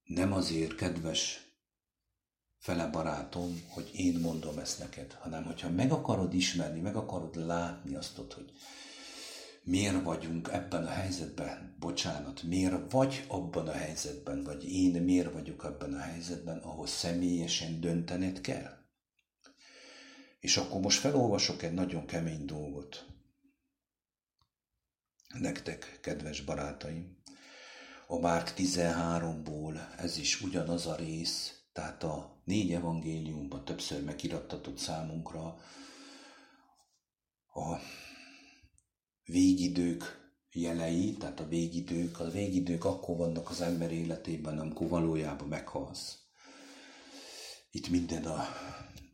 Nem 0.05 0.33
azért, 0.33 0.75
kedves 0.75 1.51
fele 2.59 2.87
barátom, 2.87 3.63
hogy 3.69 3.91
én 3.95 4.19
mondom 4.19 4.59
ezt 4.59 4.79
neked, 4.79 5.13
hanem 5.13 5.45
hogyha 5.45 5.71
meg 5.71 5.93
akarod 5.93 6.35
ismerni, 6.35 6.81
meg 6.81 6.97
akarod 6.97 7.47
látni 7.47 7.95
azt, 7.95 8.17
hogy 8.17 8.53
miért 9.63 10.03
vagyunk 10.03 10.49
ebben 10.53 10.87
a 10.87 10.91
helyzetben, 10.91 11.77
bocsánat, 11.79 12.43
miért 12.43 12.93
vagy 12.93 13.25
abban 13.29 13.69
a 13.69 13.73
helyzetben, 13.73 14.45
vagy 14.45 14.73
én 14.73 15.03
miért 15.03 15.33
vagyok 15.33 15.65
ebben 15.65 15.95
a 15.95 16.01
helyzetben, 16.01 16.59
ahhoz 16.59 16.91
személyesen 16.91 17.81
döntened 17.81 18.41
kell. 18.41 18.80
És 20.41 20.57
akkor 20.57 20.81
most 20.81 20.99
felolvasok 20.99 21.63
egy 21.63 21.73
nagyon 21.73 22.07
kemény 22.07 22.45
dolgot. 22.45 23.07
Nektek, 25.39 25.99
kedves 26.03 26.41
barátaim, 26.41 27.23
a 28.07 28.19
Márk 28.19 28.55
13-ból 28.57 29.99
ez 29.99 30.19
is 30.19 30.41
ugyanaz 30.41 30.87
a 30.87 30.95
rész, 30.95 31.63
tehát 31.73 32.03
a 32.03 32.43
négy 32.45 32.73
evangéliumban 32.73 33.65
többször 33.65 34.05
megirattatott 34.05 34.79
számunkra 34.79 35.45
a 37.53 37.77
végidők 39.25 40.33
jelei, 40.53 41.17
tehát 41.17 41.41
a 41.41 41.49
végidők, 41.49 42.21
a 42.21 42.31
végidők 42.31 42.85
akkor 42.85 43.17
vannak 43.17 43.51
az 43.51 43.61
ember 43.61 43.93
életében, 43.93 44.59
amikor 44.59 44.89
valójában 44.89 45.49
meghalsz. 45.49 46.19
Itt 47.71 47.89
minden 47.89 48.25
a 48.25 48.45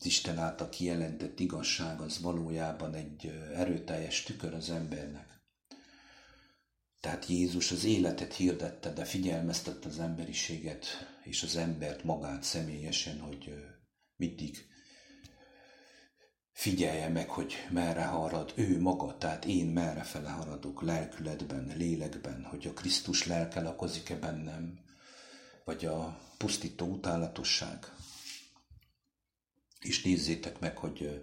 Isten 0.04 0.38
által 0.38 0.68
kijelentett 0.68 1.40
igazság 1.40 2.00
az 2.00 2.20
valójában 2.20 2.94
egy 2.94 3.26
erőteljes 3.54 4.22
tükör 4.22 4.54
az 4.54 4.70
embernek. 4.70 5.40
Tehát 7.00 7.26
Jézus 7.26 7.70
az 7.70 7.85
életet 7.85 8.35
hirdette, 8.35 8.92
de 8.92 9.04
figyelmeztette 9.04 9.88
az 9.88 9.98
emberiséget 9.98 10.87
és 11.22 11.42
az 11.42 11.56
embert 11.56 12.04
magát 12.04 12.42
személyesen, 12.42 13.20
hogy 13.20 13.54
mindig 14.16 14.66
figyelje 16.52 17.09
meg, 17.09 17.28
hogy 17.28 17.54
merre 17.70 18.04
harad 18.04 18.52
ő 18.54 18.80
maga, 18.80 19.18
tehát 19.18 19.44
én 19.44 19.66
merre 19.66 20.02
fele 20.02 20.30
haradok 20.30 20.82
lelkületben, 20.82 21.72
lélekben, 21.76 22.44
hogy 22.44 22.66
a 22.66 22.72
Krisztus 22.72 23.26
lelke 23.26 23.61
lakozik-e 23.61 24.16
bennem, 24.16 24.78
vagy 25.64 25.85
a 25.85 26.20
pusztító 26.38 26.87
utálatosság. 26.87 27.95
És 29.80 30.02
nézzétek 30.02 30.60
meg, 30.60 30.78
hogy 30.78 31.02
ö, 31.02 31.14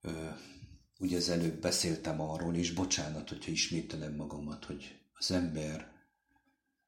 ö, 0.00 0.28
ugye 0.98 1.16
az 1.16 1.28
előbb 1.28 1.60
beszéltem 1.60 2.20
arról, 2.20 2.54
és 2.54 2.72
bocsánat, 2.72 3.28
hogyha 3.28 3.50
ismételem 3.50 4.14
magamat, 4.14 4.64
hogy 4.64 4.98
az 5.12 5.30
ember 5.30 5.92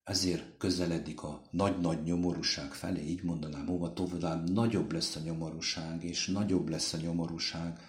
ezért 0.05 0.57
közeledik 0.59 1.23
a 1.23 1.43
nagy-nagy 1.51 2.03
nyomorúság 2.03 2.73
felé, 2.73 3.03
így 3.03 3.23
mondanám, 3.23 3.67
hova 3.67 3.93
tovább 3.93 4.51
nagyobb 4.51 4.93
lesz 4.93 5.17
a 5.17 5.21
nyomorúság, 5.21 6.05
és 6.05 6.27
nagyobb 6.27 6.69
lesz 6.69 6.93
a 6.93 6.97
nyomorúság, 6.97 7.81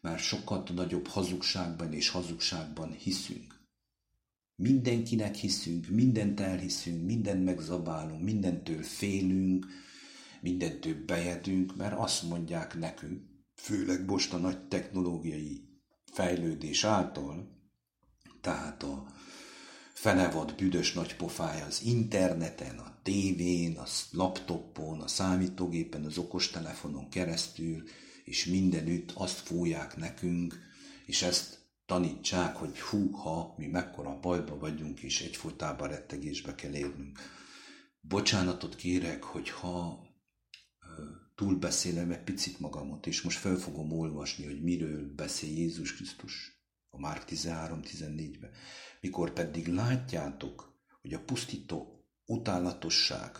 mert 0.00 0.22
sokkal 0.22 0.64
nagyobb 0.74 1.06
hazugságban 1.06 1.92
és 1.92 2.08
hazugságban 2.08 2.92
hiszünk. 2.92 3.58
Mindenkinek 4.54 5.34
hiszünk, 5.34 5.88
mindent 5.88 6.40
elhiszünk, 6.40 7.04
mindent 7.06 7.44
megzabálunk, 7.44 8.22
mindentől 8.22 8.82
félünk, 8.82 9.66
mindentől 10.40 11.04
bejedünk, 11.04 11.76
mert 11.76 11.98
azt 11.98 12.22
mondják 12.22 12.78
nekünk, 12.78 13.22
főleg 13.54 14.04
most 14.04 14.32
a 14.32 14.36
nagy 14.36 14.68
technológiai 14.68 15.68
fejlődés 16.12 16.84
által, 16.84 17.58
tehát 18.40 18.82
a 18.82 19.06
fenevad 19.94 20.54
büdös 20.54 20.92
nagy 20.92 21.16
pofája 21.16 21.64
az 21.64 21.82
interneten, 21.84 22.78
a 22.78 23.00
tévén, 23.02 23.76
a 23.76 23.84
laptopon, 24.10 25.00
a 25.00 25.08
számítógépen, 25.08 26.04
az 26.04 26.18
okostelefonon 26.18 27.08
keresztül, 27.08 27.82
és 28.24 28.44
mindenütt 28.44 29.10
azt 29.14 29.38
fújják 29.38 29.96
nekünk, 29.96 30.58
és 31.06 31.22
ezt 31.22 31.58
tanítsák, 31.86 32.56
hogy 32.56 32.80
hú, 32.80 33.10
ha 33.10 33.54
mi 33.56 33.66
mekkora 33.66 34.18
bajba 34.20 34.58
vagyunk, 34.58 35.00
és 35.00 35.20
egyfolytában 35.20 35.88
rettegésbe 35.88 36.54
kell 36.54 36.74
élnünk. 36.74 37.18
Bocsánatot 38.00 38.76
kérek, 38.76 39.22
hogy 39.22 39.50
ha 39.50 40.08
túlbeszélem 41.34 42.10
egy 42.10 42.22
picit 42.22 42.60
magamot, 42.60 43.06
és 43.06 43.22
most 43.22 43.38
fel 43.38 43.56
fogom 43.56 43.92
olvasni, 43.92 44.44
hogy 44.44 44.62
miről 44.62 45.14
beszél 45.14 45.50
Jézus 45.50 45.94
Krisztus 45.94 46.62
a 46.90 46.98
Márk 46.98 47.24
13-14-ben. 47.28 48.50
Mikor 49.00 49.32
pedig 49.32 49.66
látjátok, 49.66 50.78
hogy 51.00 51.14
a 51.14 51.20
pusztító 51.20 52.04
utálatosság, 52.26 53.30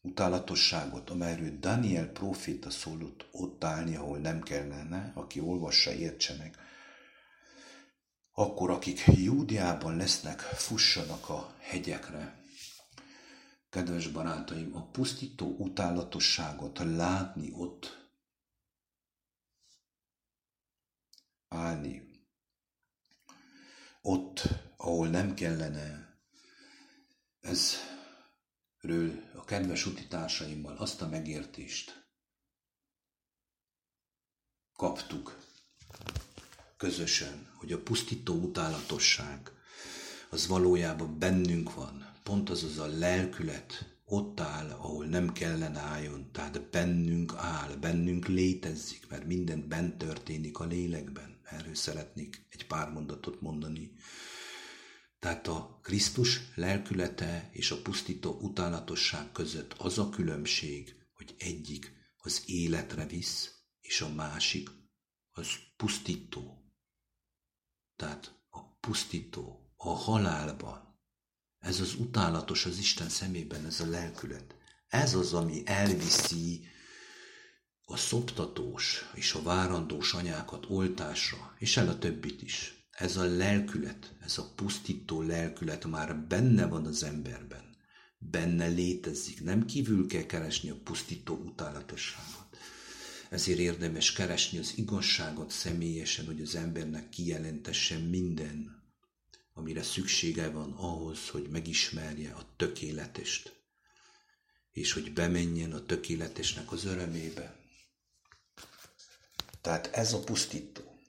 utálatosságot, 0.00 1.10
amelyről 1.10 1.58
Daniel 1.58 2.06
proféta 2.06 2.70
szólott 2.70 3.26
ott 3.32 3.64
állni, 3.64 3.96
ahol 3.96 4.18
nem 4.18 4.42
kellene, 4.42 5.12
aki 5.14 5.40
olvassa, 5.40 5.92
értse 5.92 6.36
meg, 6.36 6.56
akkor 8.32 8.70
akik 8.70 9.04
Júdiában 9.06 9.96
lesznek, 9.96 10.40
fussanak 10.40 11.28
a 11.28 11.56
hegyekre, 11.58 12.41
kedves 13.72 14.08
barátaim, 14.08 14.76
a 14.76 14.86
pusztító 14.86 15.56
utálatosságot 15.58 16.78
látni 16.78 17.52
ott, 17.52 18.10
állni, 21.48 22.22
ott, 24.02 24.42
ahol 24.76 25.08
nem 25.08 25.34
kellene, 25.34 26.16
ezről 27.40 29.22
a 29.34 29.44
kedves 29.44 29.86
utitársaimmal 29.86 30.76
azt 30.76 31.02
a 31.02 31.08
megértést 31.08 32.06
kaptuk 34.76 35.38
közösen, 36.76 37.52
hogy 37.54 37.72
a 37.72 37.82
pusztító 37.82 38.34
utálatosság 38.34 39.50
az 40.30 40.46
valójában 40.46 41.18
bennünk 41.18 41.74
van, 41.74 42.11
pont 42.22 42.50
az 42.50 42.62
az 42.64 42.78
a 42.78 42.86
lelkület 42.86 43.92
ott 44.04 44.40
áll, 44.40 44.70
ahol 44.70 45.06
nem 45.06 45.32
kellene 45.32 45.80
álljon, 45.80 46.32
tehát 46.32 46.70
bennünk 46.70 47.34
áll, 47.36 47.74
bennünk 47.74 48.26
létezik, 48.26 49.08
mert 49.08 49.24
minden 49.24 49.68
bent 49.68 49.98
történik 49.98 50.58
a 50.58 50.64
lélekben. 50.64 51.40
Erről 51.42 51.74
szeretnék 51.74 52.46
egy 52.50 52.66
pár 52.66 52.92
mondatot 52.92 53.40
mondani. 53.40 53.92
Tehát 55.18 55.46
a 55.46 55.78
Krisztus 55.82 56.40
lelkülete 56.54 57.48
és 57.52 57.70
a 57.70 57.82
pusztító 57.82 58.38
utálatosság 58.40 59.32
között 59.32 59.72
az 59.72 59.98
a 59.98 60.08
különbség, 60.08 60.94
hogy 61.14 61.34
egyik 61.38 61.92
az 62.16 62.42
életre 62.46 63.06
visz, 63.06 63.50
és 63.80 64.00
a 64.00 64.08
másik 64.08 64.70
az 65.32 65.48
pusztító. 65.76 66.72
Tehát 67.96 68.34
a 68.50 68.76
pusztító, 68.80 69.72
a 69.76 69.88
halálban, 69.88 70.81
ez 71.62 71.80
az 71.80 71.94
utálatos 71.94 72.66
az 72.66 72.78
Isten 72.78 73.08
szemében, 73.08 73.66
ez 73.66 73.80
a 73.80 73.86
lelkület. 73.86 74.54
Ez 74.88 75.14
az, 75.14 75.32
ami 75.32 75.62
elviszi 75.64 76.68
a 77.84 77.96
szoptatós 77.96 79.10
és 79.14 79.32
a 79.32 79.42
várandós 79.42 80.12
anyákat 80.12 80.66
oltásra, 80.68 81.54
és 81.58 81.76
el 81.76 81.88
a 81.88 81.98
többit 81.98 82.42
is. 82.42 82.86
Ez 82.90 83.16
a 83.16 83.24
lelkület, 83.24 84.14
ez 84.24 84.38
a 84.38 84.52
pusztító 84.54 85.22
lelkület 85.22 85.84
már 85.84 86.16
benne 86.16 86.66
van 86.66 86.86
az 86.86 87.02
emberben. 87.02 87.76
Benne 88.18 88.66
létezik. 88.66 89.42
Nem 89.42 89.64
kívül 89.64 90.06
kell 90.06 90.26
keresni 90.26 90.70
a 90.70 90.80
pusztító 90.84 91.34
utálatosságot. 91.34 92.56
Ezért 93.30 93.58
érdemes 93.58 94.12
keresni 94.12 94.58
az 94.58 94.72
igazságot 94.76 95.50
személyesen, 95.50 96.26
hogy 96.26 96.40
az 96.40 96.54
embernek 96.54 97.08
kijelentesse 97.08 97.98
minden, 97.98 98.81
amire 99.52 99.82
szüksége 99.82 100.50
van 100.50 100.72
ahhoz, 100.72 101.28
hogy 101.28 101.48
megismerje 101.48 102.32
a 102.32 102.46
tökéletest, 102.56 103.60
és 104.72 104.92
hogy 104.92 105.12
bemenjen 105.12 105.72
a 105.72 105.86
tökéletesnek 105.86 106.72
az 106.72 106.84
örömébe. 106.84 107.60
Tehát 109.60 109.86
ez 109.86 110.12
a 110.12 110.20
pusztító. 110.20 111.00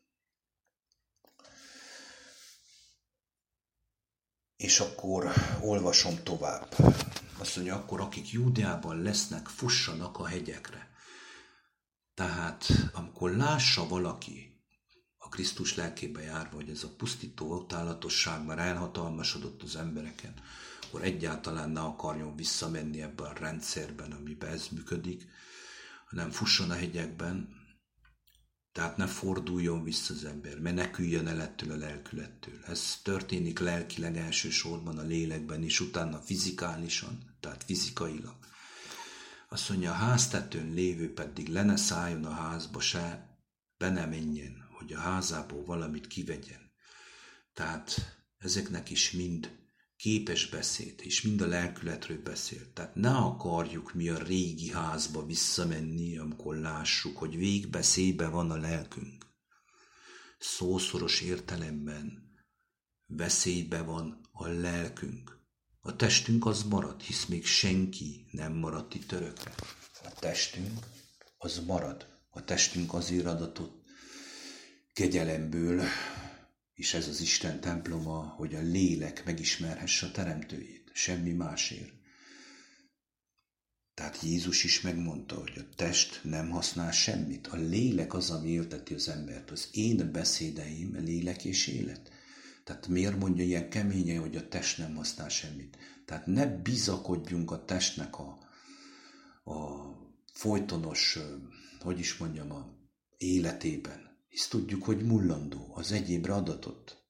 És 4.55 4.79
akkor 4.79 5.33
olvasom 5.61 6.23
tovább. 6.23 6.75
Azt 7.37 7.55
mondja, 7.55 7.75
akkor 7.75 8.01
akik 8.01 8.31
Júdeában 8.31 9.01
lesznek, 9.01 9.47
fussanak 9.47 10.17
a 10.17 10.25
hegyekre. 10.25 10.91
Tehát 12.13 12.65
amikor 12.93 13.35
lássa 13.35 13.87
valaki, 13.87 14.52
Krisztus 15.33 15.75
lelkébe 15.75 16.21
járva, 16.21 16.55
hogy 16.55 16.69
ez 16.69 16.83
a 16.83 16.95
pusztító 16.97 17.55
utálatosság 17.55 18.45
már 18.45 18.59
elhatalmasodott 18.59 19.63
az 19.63 19.75
embereken, 19.75 20.33
akkor 20.81 21.03
egyáltalán 21.03 21.69
ne 21.69 21.79
akarjon 21.79 22.35
visszamenni 22.35 23.01
ebben 23.01 23.25
a 23.25 23.39
rendszerben, 23.39 24.11
amiben 24.11 24.51
ez 24.51 24.67
működik, 24.71 25.27
hanem 26.09 26.31
fusson 26.31 26.69
a 26.69 26.73
hegyekben, 26.73 27.49
tehát 28.71 28.97
ne 28.97 29.07
forduljon 29.07 29.83
vissza 29.83 30.13
az 30.13 30.23
ember, 30.23 30.59
meneküljön 30.59 31.27
el 31.27 31.41
ettől 31.41 31.71
a 31.71 31.75
lelkülettől. 31.75 32.59
Ez 32.67 32.99
történik 33.03 33.59
lelkileg 33.59 34.17
elsősorban 34.17 34.97
a 34.97 35.03
lélekben, 35.03 35.63
és 35.63 35.79
utána 35.79 36.21
fizikálisan, 36.21 37.35
tehát 37.39 37.63
fizikailag. 37.63 38.35
Azt 39.49 39.69
mondja, 39.69 39.91
a 39.91 39.95
háztetőn 39.95 40.73
lévő 40.73 41.13
pedig 41.13 41.47
le 41.47 41.63
ne 41.63 41.75
szálljon 41.75 42.25
a 42.25 42.33
házba 42.33 42.79
se, 42.79 43.37
be 43.77 43.89
ne 43.89 44.05
menjen, 44.05 44.62
hogy 44.83 44.93
a 44.93 44.99
házából 44.99 45.63
valamit 45.65 46.07
kivegyen. 46.07 46.71
Tehát 47.53 48.17
ezeknek 48.37 48.89
is 48.89 49.11
mind 49.11 49.61
képes 49.95 50.49
beszéd, 50.49 50.99
és 51.03 51.21
mind 51.21 51.41
a 51.41 51.47
lelkületről 51.47 52.21
beszél. 52.21 52.73
Tehát 52.73 52.95
ne 52.95 53.15
akarjuk 53.15 53.93
mi 53.93 54.09
a 54.09 54.23
régi 54.23 54.71
házba 54.71 55.25
visszamenni, 55.25 56.17
amikor 56.17 56.55
lássuk, 56.55 57.17
hogy 57.17 57.37
végbeszébe 57.37 58.27
van 58.27 58.51
a 58.51 58.55
lelkünk. 58.55 59.25
Szószoros 60.39 61.21
értelemben 61.21 62.31
veszélybe 63.05 63.81
van 63.81 64.29
a 64.31 64.47
lelkünk. 64.47 65.41
A 65.79 65.95
testünk 65.95 66.45
az 66.45 66.63
marad, 66.63 67.01
hisz 67.01 67.25
még 67.25 67.45
senki 67.45 68.27
nem 68.31 68.53
maradt 68.53 68.93
itt 68.93 69.11
örökre. 69.11 69.53
A 70.03 70.11
testünk 70.19 70.79
az 71.37 71.59
marad. 71.65 72.07
A 72.29 72.43
testünk 72.43 72.93
azért 72.93 73.25
adatott 73.25 73.82
kegyelemből, 74.93 75.81
és 76.73 76.93
ez 76.93 77.07
az 77.07 77.21
Isten 77.21 77.59
temploma, 77.59 78.19
hogy 78.19 78.55
a 78.55 78.61
lélek 78.61 79.25
megismerhesse 79.25 80.05
a 80.05 80.11
teremtőjét, 80.11 80.91
semmi 80.93 81.31
másért. 81.31 81.93
Tehát 83.93 84.21
Jézus 84.21 84.63
is 84.63 84.81
megmondta, 84.81 85.35
hogy 85.35 85.53
a 85.57 85.75
test 85.75 86.19
nem 86.23 86.49
használ 86.49 86.91
semmit. 86.91 87.47
A 87.47 87.55
lélek 87.55 88.13
az, 88.13 88.29
ami 88.29 88.49
élteti 88.49 88.93
az 88.93 89.09
embert. 89.09 89.51
Az 89.51 89.67
én 89.71 90.11
beszédeim 90.11 90.95
lélek 90.99 91.45
és 91.45 91.67
élet. 91.67 92.11
Tehát 92.63 92.87
miért 92.87 93.19
mondja 93.19 93.43
ilyen 93.43 93.69
keményen, 93.69 94.19
hogy 94.19 94.35
a 94.35 94.47
test 94.47 94.77
nem 94.77 94.95
használ 94.95 95.29
semmit? 95.29 95.77
Tehát 96.05 96.25
ne 96.25 96.45
bizakodjunk 96.45 97.51
a 97.51 97.65
testnek 97.65 98.19
a, 98.19 98.37
a 99.51 99.87
folytonos, 100.33 101.19
hogy 101.79 101.99
is 101.99 102.17
mondjam, 102.17 102.51
a 102.51 102.77
életében 103.17 104.12
hisz 104.33 104.47
tudjuk, 104.47 104.83
hogy 104.83 105.05
mullandó, 105.05 105.71
az 105.75 105.91
egyébre 105.91 106.33
adatott. 106.33 107.03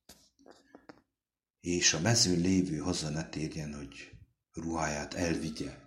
És 1.60 1.94
a 1.94 2.00
mezőn 2.00 2.40
lévő 2.40 2.78
haza 2.78 3.10
ne 3.10 3.30
térjen, 3.30 3.76
hogy 3.76 4.12
ruháját 4.52 5.14
elvigye. 5.14 5.78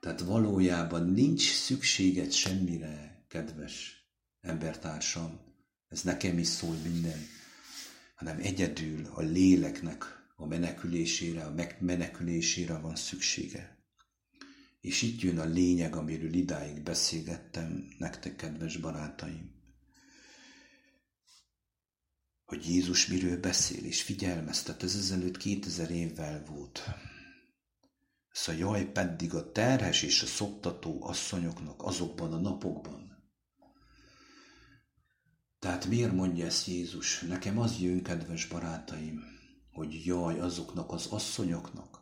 Tehát 0.00 0.20
valójában 0.20 1.10
nincs 1.10 1.52
szükséged 1.52 2.32
semmire, 2.32 3.24
kedves 3.28 4.06
embertársam, 4.40 5.40
ez 5.88 6.02
nekem 6.02 6.38
is 6.38 6.46
szól 6.46 6.74
minden, 6.74 7.18
hanem 8.14 8.38
egyedül 8.38 9.06
a 9.06 9.20
léleknek 9.20 10.04
a 10.36 10.46
menekülésére, 10.46 11.44
a 11.44 11.54
megmenekülésére 11.54 12.78
van 12.78 12.96
szüksége. 12.96 13.78
És 14.80 15.02
itt 15.02 15.20
jön 15.20 15.38
a 15.38 15.44
lényeg, 15.44 15.96
amiről 15.96 16.34
idáig 16.34 16.82
beszélgettem 16.82 17.94
nektek, 17.98 18.36
kedves 18.36 18.76
barátaim 18.76 19.55
hogy 22.46 22.68
Jézus 22.68 23.06
miről 23.06 23.40
beszél, 23.40 23.84
és 23.84 24.02
figyelmeztet, 24.02 24.82
ez 24.82 24.96
ezelőtt 24.96 25.36
2000 25.36 25.90
évvel 25.90 26.44
volt. 26.44 26.82
A 28.46 28.50
jaj 28.50 28.84
pedig 28.92 29.34
a 29.34 29.52
terhes 29.52 30.02
és 30.02 30.22
a 30.22 30.26
szoptató 30.26 31.04
asszonyoknak 31.04 31.82
azokban 31.82 32.32
a 32.32 32.38
napokban. 32.38 33.06
Tehát 35.58 35.86
miért 35.86 36.12
mondja 36.12 36.46
ezt 36.46 36.66
Jézus? 36.66 37.20
Nekem 37.20 37.58
az 37.58 37.78
jön, 37.78 38.02
kedves 38.02 38.46
barátaim, 38.46 39.24
hogy 39.72 40.04
jaj 40.04 40.40
azoknak 40.40 40.92
az 40.92 41.06
asszonyoknak, 41.06 42.00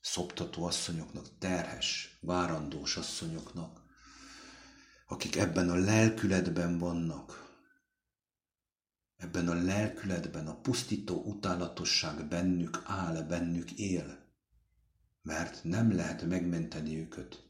szoptató 0.00 0.64
asszonyoknak, 0.64 1.38
terhes, 1.38 2.18
várandós 2.20 2.96
asszonyoknak, 2.96 3.82
akik 5.06 5.36
ebben 5.36 5.70
a 5.70 5.74
lelkületben 5.74 6.78
vannak, 6.78 7.47
ebben 9.18 9.48
a 9.48 9.54
lelkületben 9.54 10.46
a 10.46 10.60
pusztító 10.60 11.22
utálatosság 11.22 12.28
bennük 12.28 12.82
áll, 12.84 13.22
bennük 13.22 13.70
él. 13.70 14.26
mert 15.22 15.64
nem 15.64 15.94
lehet 15.94 16.22
megmenteni 16.22 16.98
őket. 16.98 17.42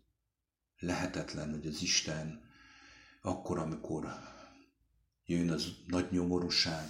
Lehetetlen, 0.78 1.50
hogy 1.50 1.66
az 1.66 1.82
Isten 1.82 2.40
akkor, 3.22 3.58
amikor 3.58 4.08
jön 5.26 5.50
az 5.50 5.66
nagy 5.86 6.06
nyomorúság, 6.10 6.88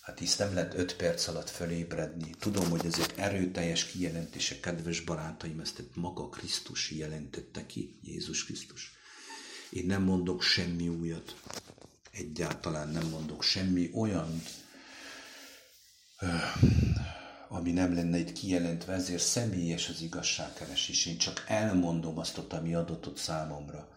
hát 0.00 0.18
hisz 0.18 0.36
nem 0.36 0.54
lehet 0.54 0.74
öt 0.74 0.96
perc 0.96 1.26
alatt 1.28 1.50
fölébredni. 1.50 2.30
Tudom, 2.38 2.70
hogy 2.70 2.86
ezek 2.86 3.18
erőteljes 3.18 3.86
kijelentések, 3.86 4.60
kedves 4.60 5.00
barátaim, 5.00 5.60
ezt 5.60 5.82
maga 5.94 6.28
Krisztus 6.28 6.90
jelentette 6.90 7.66
ki, 7.66 7.98
Jézus 8.02 8.44
Krisztus. 8.44 8.92
Én 9.70 9.86
nem 9.86 10.02
mondok 10.02 10.42
semmi 10.42 10.88
újat, 10.88 11.40
egyáltalán 12.14 12.88
nem 12.88 13.08
mondok 13.08 13.42
semmi 13.42 13.90
olyan, 13.94 14.42
ami 17.48 17.72
nem 17.72 17.94
lenne 17.94 18.18
itt 18.18 18.32
kijelentve, 18.32 18.92
ezért 18.92 19.22
személyes 19.22 19.88
az 19.88 20.00
igazságkeresés. 20.00 21.06
Én 21.06 21.18
csak 21.18 21.44
elmondom 21.46 22.18
azt, 22.18 22.38
ami 22.38 22.74
adott 22.74 23.16
számomra, 23.16 23.88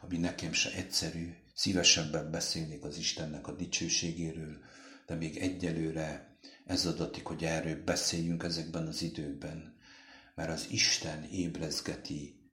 ami 0.00 0.16
nekem 0.16 0.52
se 0.52 0.72
egyszerű, 0.72 1.34
szívesebben 1.54 2.30
beszélnék 2.30 2.82
az 2.84 2.96
Istennek 2.96 3.48
a 3.48 3.52
dicsőségéről, 3.52 4.56
de 5.06 5.14
még 5.14 5.36
egyelőre 5.36 6.36
ez 6.66 6.86
adatik, 6.86 7.24
hogy 7.24 7.44
erről 7.44 7.84
beszéljünk 7.84 8.42
ezekben 8.42 8.86
az 8.86 9.02
időkben, 9.02 9.76
mert 10.34 10.50
az 10.50 10.66
Isten 10.70 11.24
ébrezgeti 11.24 12.50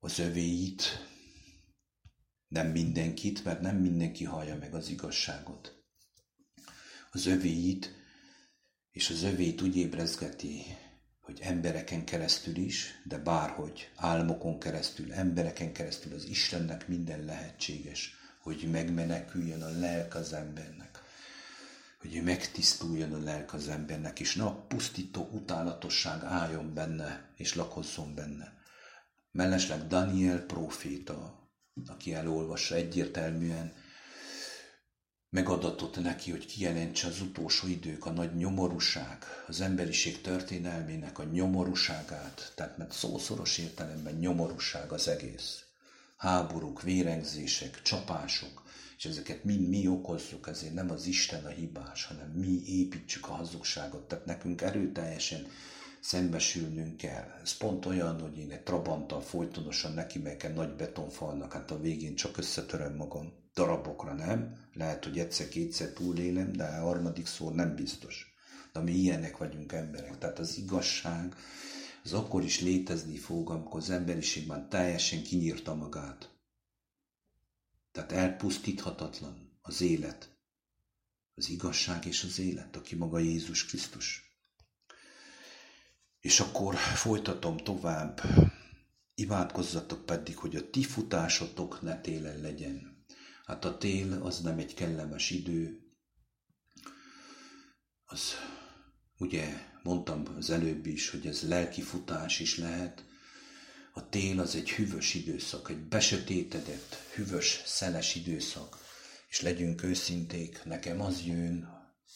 az 0.00 0.18
övéit, 0.18 1.08
nem 2.50 2.66
mindenkit, 2.66 3.44
mert 3.44 3.60
nem 3.60 3.76
mindenki 3.76 4.24
hallja 4.24 4.56
meg 4.56 4.74
az 4.74 4.88
igazságot. 4.88 5.82
Az 7.10 7.26
övéit, 7.26 7.90
és 8.92 9.10
az 9.10 9.22
övét 9.22 9.62
úgy 9.62 9.76
ébrezgeti, 9.76 10.62
hogy 11.20 11.38
embereken 11.42 12.04
keresztül 12.04 12.56
is, 12.56 13.00
de 13.04 13.18
bárhogy, 13.18 13.90
álmokon 13.96 14.58
keresztül, 14.58 15.12
embereken 15.12 15.72
keresztül 15.72 16.14
az 16.14 16.24
Istennek 16.24 16.88
minden 16.88 17.24
lehetséges, 17.24 18.14
hogy 18.42 18.68
megmeneküljön 18.70 19.62
a 19.62 19.78
lelk 19.78 20.14
az 20.14 20.32
embernek, 20.32 21.02
hogy 22.00 22.22
megtisztuljon 22.22 23.12
a 23.12 23.18
lelk 23.18 23.52
az 23.52 23.68
embernek, 23.68 24.20
és 24.20 24.34
ne 24.34 24.44
a 24.44 24.66
pusztító 24.66 25.28
utálatosság 25.32 26.22
álljon 26.22 26.74
benne, 26.74 27.30
és 27.36 27.54
lakozzon 27.54 28.14
benne. 28.14 28.58
Mellesleg 29.32 29.86
Daniel 29.86 30.40
próféta, 30.46 31.39
aki 31.86 32.14
elolvassa 32.14 32.74
egyértelműen, 32.74 33.72
megadatott 35.30 36.02
neki, 36.02 36.30
hogy 36.30 36.46
kijelentse 36.46 37.06
az 37.06 37.20
utolsó 37.20 37.66
idők, 37.66 38.06
a 38.06 38.10
nagy 38.10 38.36
nyomorúság, 38.36 39.24
az 39.46 39.60
emberiség 39.60 40.20
történelmének 40.20 41.18
a 41.18 41.24
nyomorúságát, 41.24 42.52
tehát 42.54 42.76
mert 42.78 42.92
szószoros 42.92 43.58
értelemben 43.58 44.14
nyomorúság 44.14 44.92
az 44.92 45.08
egész. 45.08 45.64
Háborúk, 46.16 46.82
vérengzések, 46.82 47.82
csapások, 47.82 48.62
és 48.98 49.04
ezeket 49.04 49.44
mind 49.44 49.68
mi 49.68 49.88
okozzuk, 49.88 50.48
ezért 50.48 50.74
nem 50.74 50.90
az 50.90 51.06
Isten 51.06 51.44
a 51.44 51.48
hibás, 51.48 52.04
hanem 52.04 52.30
mi 52.30 52.62
építsük 52.66 53.28
a 53.28 53.32
hazugságot. 53.32 54.08
Tehát 54.08 54.24
nekünk 54.26 54.62
erőteljesen 54.62 55.46
szembesülnünk 56.00 56.96
kell. 56.96 57.38
Ez 57.42 57.56
pont 57.56 57.86
olyan, 57.86 58.20
hogy 58.20 58.38
én 58.38 58.50
egy 58.50 58.62
trabanttal 58.62 59.20
folytonosan 59.20 59.92
neki 59.92 60.18
megyek 60.18 60.54
nagy 60.54 60.76
betonfalnak, 60.76 61.52
hát 61.52 61.70
a 61.70 61.80
végén 61.80 62.14
csak 62.14 62.38
összetöröm 62.38 62.94
magam. 62.94 63.32
Darabokra 63.54 64.14
nem, 64.14 64.56
lehet, 64.72 65.04
hogy 65.04 65.18
egyszer-kétszer 65.18 65.88
túlélem, 65.88 66.52
de 66.52 66.64
a 66.64 66.82
harmadik 66.82 67.26
szó 67.26 67.50
nem 67.50 67.74
biztos. 67.74 68.34
De 68.72 68.80
mi 68.80 68.92
ilyenek 68.92 69.36
vagyunk 69.36 69.72
emberek. 69.72 70.18
Tehát 70.18 70.38
az 70.38 70.58
igazság 70.58 71.34
az 72.04 72.12
akkor 72.12 72.44
is 72.44 72.60
létezni 72.60 73.16
fog, 73.16 73.50
amikor 73.50 73.80
az 73.80 73.90
emberiség 73.90 74.46
már 74.46 74.66
teljesen 74.68 75.22
kinyírta 75.22 75.74
magát. 75.74 76.30
Tehát 77.92 78.12
elpusztíthatatlan 78.12 79.58
az 79.62 79.80
élet. 79.80 80.38
Az 81.34 81.48
igazság 81.48 82.06
és 82.06 82.24
az 82.24 82.38
élet, 82.38 82.76
aki 82.76 82.94
maga 82.94 83.18
Jézus 83.18 83.66
Krisztus. 83.66 84.29
És 86.20 86.40
akkor 86.40 86.74
folytatom 86.74 87.56
tovább. 87.56 88.20
Imádkozzatok 89.14 90.06
pedig, 90.06 90.36
hogy 90.36 90.56
a 90.56 90.70
ti 90.70 90.82
futásotok 90.82 91.82
ne 91.82 92.00
télen 92.00 92.40
legyen. 92.40 93.04
Hát 93.44 93.64
a 93.64 93.78
tél 93.78 94.12
az 94.22 94.40
nem 94.40 94.58
egy 94.58 94.74
kellemes 94.74 95.30
idő. 95.30 95.80
Az, 98.04 98.20
ugye 99.18 99.46
mondtam 99.82 100.22
az 100.36 100.50
előbb 100.50 100.86
is, 100.86 101.10
hogy 101.10 101.26
ez 101.26 101.48
lelki 101.48 101.82
futás 101.82 102.40
is 102.40 102.58
lehet. 102.58 103.04
A 103.92 104.08
tél 104.08 104.40
az 104.40 104.54
egy 104.54 104.70
hűvös 104.70 105.14
időszak, 105.14 105.70
egy 105.70 105.88
besötétedett, 105.88 106.94
hűvös, 107.14 107.62
szeles 107.64 108.14
időszak. 108.14 108.78
És 109.28 109.40
legyünk 109.40 109.82
őszinték, 109.82 110.64
nekem 110.64 111.00
az 111.00 111.22
jön, 111.24 111.68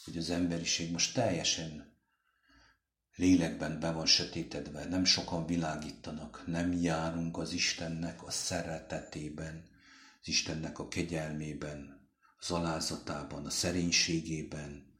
hogy 0.04 0.16
az 0.16 0.30
emberiség 0.30 0.90
most 0.90 1.14
teljesen 1.14 1.93
lélekben 3.16 3.80
be 3.80 3.92
van 3.92 4.06
sötétedve, 4.06 4.84
nem 4.84 5.04
sokan 5.04 5.46
világítanak, 5.46 6.44
nem 6.46 6.72
járunk 6.72 7.38
az 7.38 7.52
Istennek 7.52 8.22
a 8.26 8.30
szeretetében, 8.30 9.64
az 10.20 10.28
Istennek 10.28 10.78
a 10.78 10.88
kegyelmében, 10.88 12.08
az 12.38 12.50
alázatában, 12.50 13.46
a 13.46 13.50
szerénységében, 13.50 14.92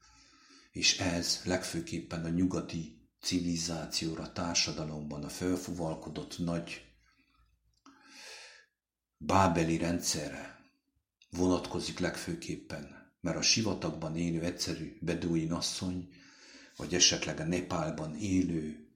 és 0.73 0.99
ez 0.99 1.41
legfőképpen 1.45 2.25
a 2.25 2.29
nyugati 2.29 3.09
civilizációra, 3.21 4.33
társadalomban, 4.33 5.25
a 5.25 5.29
felfuvalkodott 5.29 6.39
nagy 6.39 6.83
bábeli 9.17 9.77
rendszerre 9.77 10.59
vonatkozik 11.31 11.99
legfőképpen, 11.99 13.12
mert 13.21 13.37
a 13.37 13.43
sivatagban 13.43 14.17
élő 14.17 14.41
egyszerű 14.41 14.99
beduin 15.01 15.53
asszony 15.53 16.09
vagy 16.77 16.95
esetleg 16.95 17.41
a 17.41 17.45
Nepálban 17.45 18.16
élő 18.16 18.89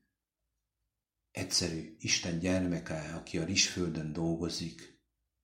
egyszerű 1.31 1.97
Isten 1.99 2.39
gyermeke, 2.39 3.13
aki 3.15 3.39
a 3.39 3.45
rizsföldön 3.45 4.13
dolgozik, 4.13 5.01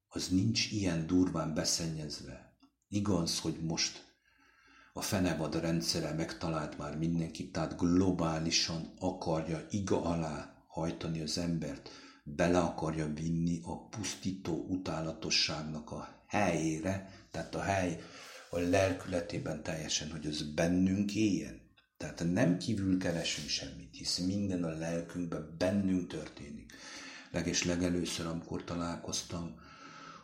az 0.09 0.29
nincs 0.29 0.71
ilyen 0.71 1.07
durván 1.07 1.55
beszennyezve. 1.55 2.57
Igaz, 2.89 3.41
hogy 3.41 3.61
most 3.61 4.13
a 4.93 5.03
fenevad 5.03 5.61
rendszere 5.61 6.13
megtalált 6.13 6.79
már 6.79 6.99
mindenkit, 6.99 7.53
tehát 7.53 7.77
globálisan 7.77 8.93
akarja 8.99 9.67
iga 9.71 10.03
alá 10.03 10.65
hajtani 10.67 11.21
az 11.21 11.39
embert, 11.39 11.91
bele 12.25 12.59
akarja 12.59 13.13
vinni 13.13 13.61
a 13.63 13.89
pusztító 13.89 14.67
utálatosságnak 14.69 15.91
a 15.91 16.25
helyére, 16.27 17.27
tehát 17.31 17.55
a 17.55 17.61
hely 17.61 18.01
a 18.51 18.59
lelkületében 18.59 19.63
teljesen, 19.63 20.11
hogy 20.11 20.27
az 20.27 20.55
bennünk 20.55 21.15
éljen. 21.15 21.64
Tehát 22.13 22.33
nem 22.33 22.59
kívül 22.59 22.99
keresünk 22.99 23.49
semmit, 23.49 23.97
hisz 23.97 24.19
minden 24.19 24.65
a 24.65 24.79
lelkünkben 24.79 25.55
bennünk 25.59 26.09
történik. 26.09 26.73
Leges 27.31 27.65
legelőször, 27.65 28.27
amikor 28.27 28.65
találkoztam 28.65 29.55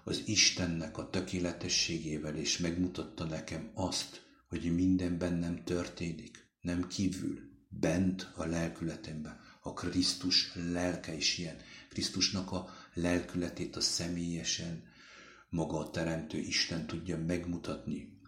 az 0.05 0.23
Istennek 0.27 0.99
a 0.99 1.11
tökéletességével, 1.11 2.37
és 2.37 2.59
megmutatta 2.59 3.25
nekem 3.25 3.71
azt, 3.75 4.23
hogy 4.49 4.75
minden 4.75 5.19
bennem 5.19 5.65
történik, 5.65 6.49
nem 6.61 6.87
kívül, 6.87 7.39
bent 7.69 8.33
a 8.35 8.45
lelkületemben. 8.45 9.41
A 9.61 9.73
Krisztus 9.73 10.53
lelke 10.73 11.15
is 11.15 11.39
ilyen. 11.39 11.57
Krisztusnak 11.89 12.53
a 12.53 12.69
lelkületét 12.95 13.77
a 13.77 13.81
személyesen 13.81 14.83
maga 15.49 15.79
a 15.79 15.91
Teremtő 15.91 16.39
Isten 16.39 16.87
tudja 16.87 17.19
megmutatni, 17.19 18.20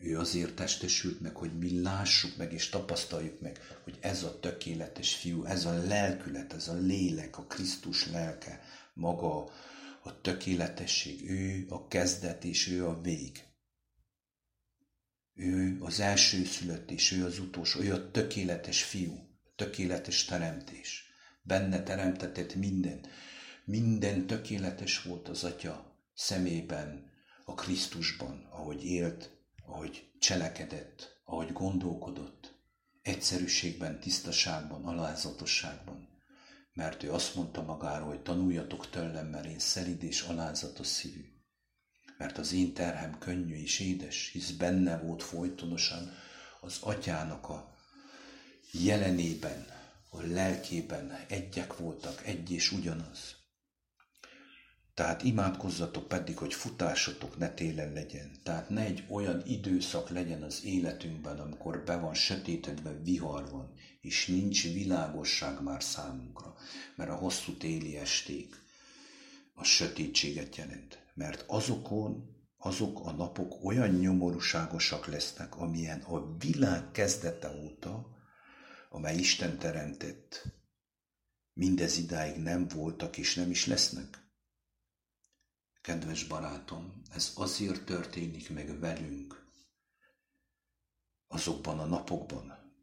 ő 0.00 0.18
azért 0.18 0.54
testesült 0.54 1.20
meg, 1.20 1.36
hogy 1.36 1.58
mi 1.58 1.80
lássuk 1.80 2.36
meg 2.36 2.52
és 2.52 2.68
tapasztaljuk 2.68 3.40
meg, 3.40 3.60
hogy 3.84 3.98
ez 4.00 4.22
a 4.22 4.40
tökéletes 4.40 5.14
fiú, 5.14 5.44
ez 5.44 5.64
a 5.64 5.72
lelkület, 5.72 6.52
ez 6.52 6.68
a 6.68 6.74
lélek, 6.74 7.38
a 7.38 7.42
Krisztus 7.42 8.10
lelke, 8.10 8.60
maga 8.94 9.50
a 10.02 10.20
tökéletesség, 10.20 11.30
ő 11.30 11.66
a 11.68 11.88
kezdet 11.88 12.44
és 12.44 12.68
ő 12.68 12.86
a 12.86 13.00
vég. 13.00 13.44
Ő 15.34 15.76
az 15.80 16.00
első 16.00 16.44
szülött 16.44 16.90
és 16.90 17.12
ő 17.12 17.24
az 17.24 17.38
utolsó, 17.38 17.80
ő 17.80 17.92
a 17.92 18.10
tökéletes 18.10 18.82
fiú, 18.82 19.28
tökéletes 19.56 20.24
teremtés. 20.24 21.04
Benne 21.42 21.82
teremtetett 21.82 22.54
minden. 22.54 23.00
Minden 23.64 24.26
tökéletes 24.26 25.02
volt 25.02 25.28
az 25.28 25.44
Atya 25.44 25.98
szemében, 26.14 27.12
a 27.44 27.54
Krisztusban, 27.54 28.48
ahogy 28.50 28.84
élt, 28.84 29.33
ahogy 29.66 30.10
cselekedett, 30.18 31.20
ahogy 31.24 31.52
gondolkodott, 31.52 32.54
egyszerűségben, 33.02 34.00
tisztaságban, 34.00 34.84
alázatosságban. 34.84 36.08
Mert 36.72 37.02
ő 37.02 37.12
azt 37.12 37.34
mondta 37.34 37.62
magáról, 37.62 38.08
hogy 38.08 38.22
tanuljatok 38.22 38.90
tőlem, 38.90 39.26
mert 39.26 39.46
én 39.46 39.58
szelid 39.58 40.02
és 40.02 40.20
alázatos 40.20 40.86
szívű. 40.86 41.24
Mert 42.18 42.38
az 42.38 42.52
én 42.52 42.74
terhem 42.74 43.18
könnyű 43.18 43.54
és 43.54 43.80
édes, 43.80 44.30
hisz 44.32 44.50
benne 44.50 44.98
volt 44.98 45.22
folytonosan 45.22 46.12
az 46.60 46.78
atyának 46.80 47.48
a 47.48 47.74
jelenében, 48.72 49.66
a 50.10 50.20
lelkében 50.20 51.24
egyek 51.28 51.76
voltak, 51.76 52.26
egy 52.26 52.50
és 52.50 52.72
ugyanaz. 52.72 53.33
Tehát 54.94 55.22
imádkozzatok 55.22 56.08
pedig, 56.08 56.38
hogy 56.38 56.54
futásotok 56.54 57.38
ne 57.38 57.54
télen 57.54 57.92
legyen. 57.92 58.30
Tehát 58.42 58.68
ne 58.68 58.80
egy 58.80 59.04
olyan 59.08 59.42
időszak 59.46 60.08
legyen 60.08 60.42
az 60.42 60.64
életünkben, 60.64 61.38
amikor 61.38 61.84
be 61.84 61.96
van 61.96 62.14
sötétedve, 62.14 62.92
vihar 63.02 63.50
van, 63.50 63.72
és 64.00 64.26
nincs 64.26 64.62
világosság 64.72 65.62
már 65.62 65.82
számunkra. 65.82 66.54
Mert 66.96 67.10
a 67.10 67.14
hosszú 67.14 67.56
téli 67.56 67.96
esték 67.96 68.62
a 69.54 69.64
sötétséget 69.64 70.56
jelent. 70.56 70.98
Mert 71.14 71.44
azokon, 71.46 72.36
azok 72.56 73.06
a 73.06 73.12
napok 73.12 73.64
olyan 73.64 73.90
nyomorúságosak 73.90 75.06
lesznek, 75.06 75.56
amilyen 75.56 76.00
a 76.00 76.36
világ 76.36 76.90
kezdete 76.90 77.50
óta, 77.62 78.06
amely 78.90 79.16
Isten 79.16 79.58
teremtett, 79.58 80.44
mindez 81.52 81.98
idáig 81.98 82.36
nem 82.36 82.68
voltak 82.68 83.16
és 83.16 83.34
nem 83.34 83.50
is 83.50 83.66
lesznek. 83.66 84.23
Kedves 85.84 86.24
barátom, 86.24 87.02
ez 87.14 87.32
azért 87.34 87.84
történik 87.84 88.50
meg 88.50 88.78
velünk 88.78 89.46
azokban 91.28 91.78
a 91.78 91.84
napokban. 91.84 92.74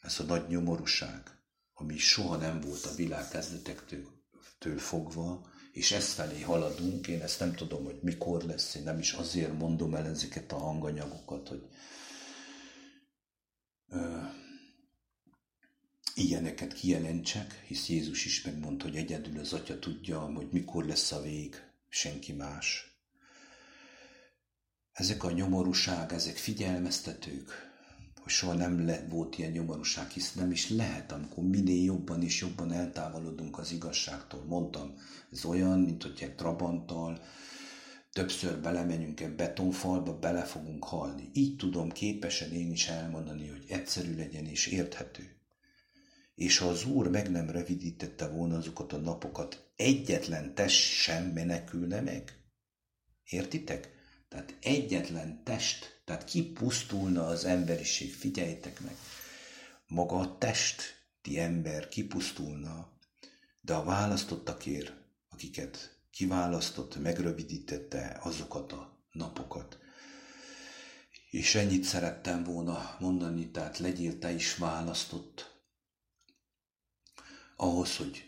Ez 0.00 0.20
a 0.20 0.22
nagy 0.22 0.48
nyomorúság, 0.48 1.38
ami 1.74 1.98
soha 1.98 2.36
nem 2.36 2.60
volt 2.60 2.84
a 2.84 2.94
világ 2.94 3.28
kezdetektől 3.28 4.78
fogva, 4.78 5.50
és 5.72 5.92
ezt 5.92 6.12
felé 6.12 6.40
haladunk, 6.40 7.06
én 7.06 7.20
ezt 7.20 7.40
nem 7.40 7.54
tudom, 7.54 7.84
hogy 7.84 7.98
mikor 8.02 8.42
lesz, 8.42 8.74
én 8.74 8.82
nem 8.82 8.98
is 8.98 9.12
azért 9.12 9.58
mondom 9.58 9.94
el 9.94 10.06
ezeket 10.06 10.52
a 10.52 10.58
hanganyagokat, 10.58 11.48
hogy 11.48 11.68
ö, 13.88 14.22
ilyeneket 16.14 16.72
kijelentsek, 16.72 17.64
hisz 17.66 17.88
Jézus 17.88 18.24
is 18.24 18.42
megmondta, 18.42 18.84
hogy 18.84 18.96
egyedül 18.96 19.38
az 19.38 19.52
Atya 19.52 19.78
tudja, 19.78 20.20
hogy 20.20 20.48
mikor 20.50 20.84
lesz 20.84 21.12
a 21.12 21.20
vég, 21.20 21.70
senki 21.94 22.32
más. 22.32 22.96
Ezek 24.92 25.24
a 25.24 25.30
nyomorúság, 25.30 26.12
ezek 26.12 26.36
figyelmeztetők, 26.36 27.50
hogy 28.20 28.32
soha 28.32 28.54
nem 28.54 28.86
le, 28.86 29.06
volt 29.08 29.38
ilyen 29.38 29.50
nyomorúság, 29.50 30.10
hisz 30.10 30.32
nem 30.32 30.50
is 30.50 30.70
lehet, 30.70 31.12
amikor 31.12 31.44
minél 31.44 31.84
jobban 31.84 32.22
és 32.22 32.40
jobban 32.40 32.72
eltávolodunk 32.72 33.58
az 33.58 33.72
igazságtól. 33.72 34.44
Mondtam, 34.44 34.94
ez 35.30 35.44
olyan, 35.44 35.80
mint 35.80 36.02
hogy 36.02 36.18
egy 36.22 36.34
trabanttal 36.34 37.20
többször 38.12 38.60
belemenjünk 38.60 39.20
egy 39.20 39.34
betonfalba, 39.34 40.18
bele 40.18 40.44
fogunk 40.44 40.84
halni. 40.84 41.30
Így 41.32 41.56
tudom 41.56 41.90
képesen 41.90 42.52
én 42.52 42.70
is 42.70 42.88
elmondani, 42.88 43.48
hogy 43.48 43.64
egyszerű 43.68 44.16
legyen 44.16 44.46
és 44.46 44.66
érthető. 44.66 45.41
És 46.34 46.58
ha 46.58 46.68
az 46.68 46.84
Úr 46.84 47.08
meg 47.08 47.30
nem 47.30 47.50
rövidítette 47.50 48.28
volna 48.28 48.56
azokat 48.56 48.92
a 48.92 48.96
napokat, 48.96 49.72
egyetlen 49.76 50.54
test 50.54 50.80
sem 50.80 51.24
menekülne 51.24 52.00
meg. 52.00 52.36
Értitek? 53.24 53.90
Tehát 54.28 54.56
egyetlen 54.60 55.44
test, 55.44 56.02
tehát 56.04 56.24
kipusztulna 56.24 57.26
az 57.26 57.44
emberiség, 57.44 58.14
figyeljétek 58.14 58.80
meg. 58.80 58.96
Maga 59.86 60.16
a 60.18 60.38
testi 60.38 61.38
ember 61.38 61.88
kipusztulna, 61.88 62.92
de 63.60 63.74
a 63.74 63.84
választottakért, 63.84 64.92
akiket 65.28 66.00
kiválasztott, 66.10 67.00
megrövidítette 67.00 68.18
azokat 68.22 68.72
a 68.72 69.06
napokat. 69.12 69.78
És 71.30 71.54
ennyit 71.54 71.84
szerettem 71.84 72.44
volna 72.44 72.96
mondani, 73.00 73.50
tehát 73.50 73.78
legyél 73.78 74.18
te 74.18 74.32
is 74.32 74.56
választott, 74.56 75.51
ahhoz, 77.62 77.96
hogy 77.96 78.24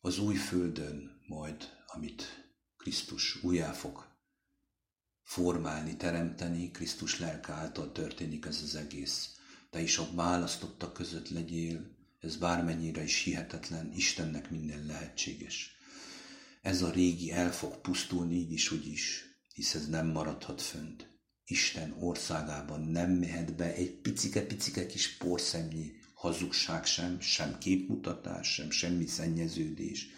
az 0.00 0.18
új 0.18 0.34
földön 0.34 1.20
majd, 1.26 1.68
amit 1.86 2.48
Krisztus 2.76 3.42
újjá 3.42 3.72
fog 3.72 4.06
formálni, 5.22 5.96
teremteni, 5.96 6.70
Krisztus 6.70 7.18
lelke 7.18 7.52
által 7.52 7.92
történik 7.92 8.46
ez 8.46 8.60
az 8.62 8.74
egész. 8.74 9.36
Te 9.70 9.80
is 9.80 9.98
a 9.98 10.08
választottak 10.14 10.92
között 10.92 11.28
legyél, 11.28 11.96
ez 12.20 12.36
bármennyire 12.36 13.02
is 13.02 13.22
hihetetlen, 13.22 13.92
Istennek 13.92 14.50
minden 14.50 14.86
lehetséges. 14.86 15.76
Ez 16.62 16.82
a 16.82 16.90
régi 16.90 17.32
el 17.32 17.52
fog 17.52 17.80
pusztulni 17.80 18.34
így 18.34 18.52
is, 18.52 18.70
úgy 18.70 18.86
is, 18.86 19.24
hisz 19.54 19.74
ez 19.74 19.88
nem 19.88 20.06
maradhat 20.06 20.62
fönt. 20.62 21.08
Isten 21.44 21.96
országában 21.98 22.80
nem 22.80 23.10
mehet 23.10 23.56
be 23.56 23.74
egy 23.74 24.00
picike-picike 24.00 24.86
kis 24.86 25.16
porszemnyi 25.16 26.02
hazugság 26.24 26.84
sem, 26.84 27.20
sem 27.20 27.58
képmutatás, 27.58 28.52
sem 28.52 28.70
semmi 28.70 29.06
szennyeződés. 29.06 30.08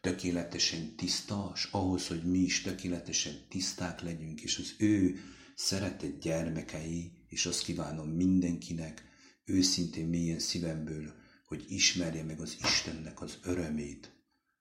Tökéletesen 0.00 0.94
tiszta, 0.96 1.52
és 1.54 1.68
ahhoz, 1.70 2.06
hogy 2.06 2.22
mi 2.22 2.38
is 2.38 2.62
tökéletesen 2.62 3.34
tiszták 3.48 4.00
legyünk, 4.00 4.40
és 4.40 4.58
az 4.58 4.74
ő 4.78 5.20
szeretett 5.54 6.20
gyermekei, 6.20 7.12
és 7.28 7.46
azt 7.46 7.64
kívánom 7.64 8.08
mindenkinek, 8.08 9.04
őszintén 9.44 10.06
mélyen 10.06 10.38
szívemből, 10.38 11.14
hogy 11.46 11.64
ismerje 11.68 12.22
meg 12.22 12.40
az 12.40 12.56
Istennek 12.62 13.20
az 13.20 13.38
örömét, 13.42 14.12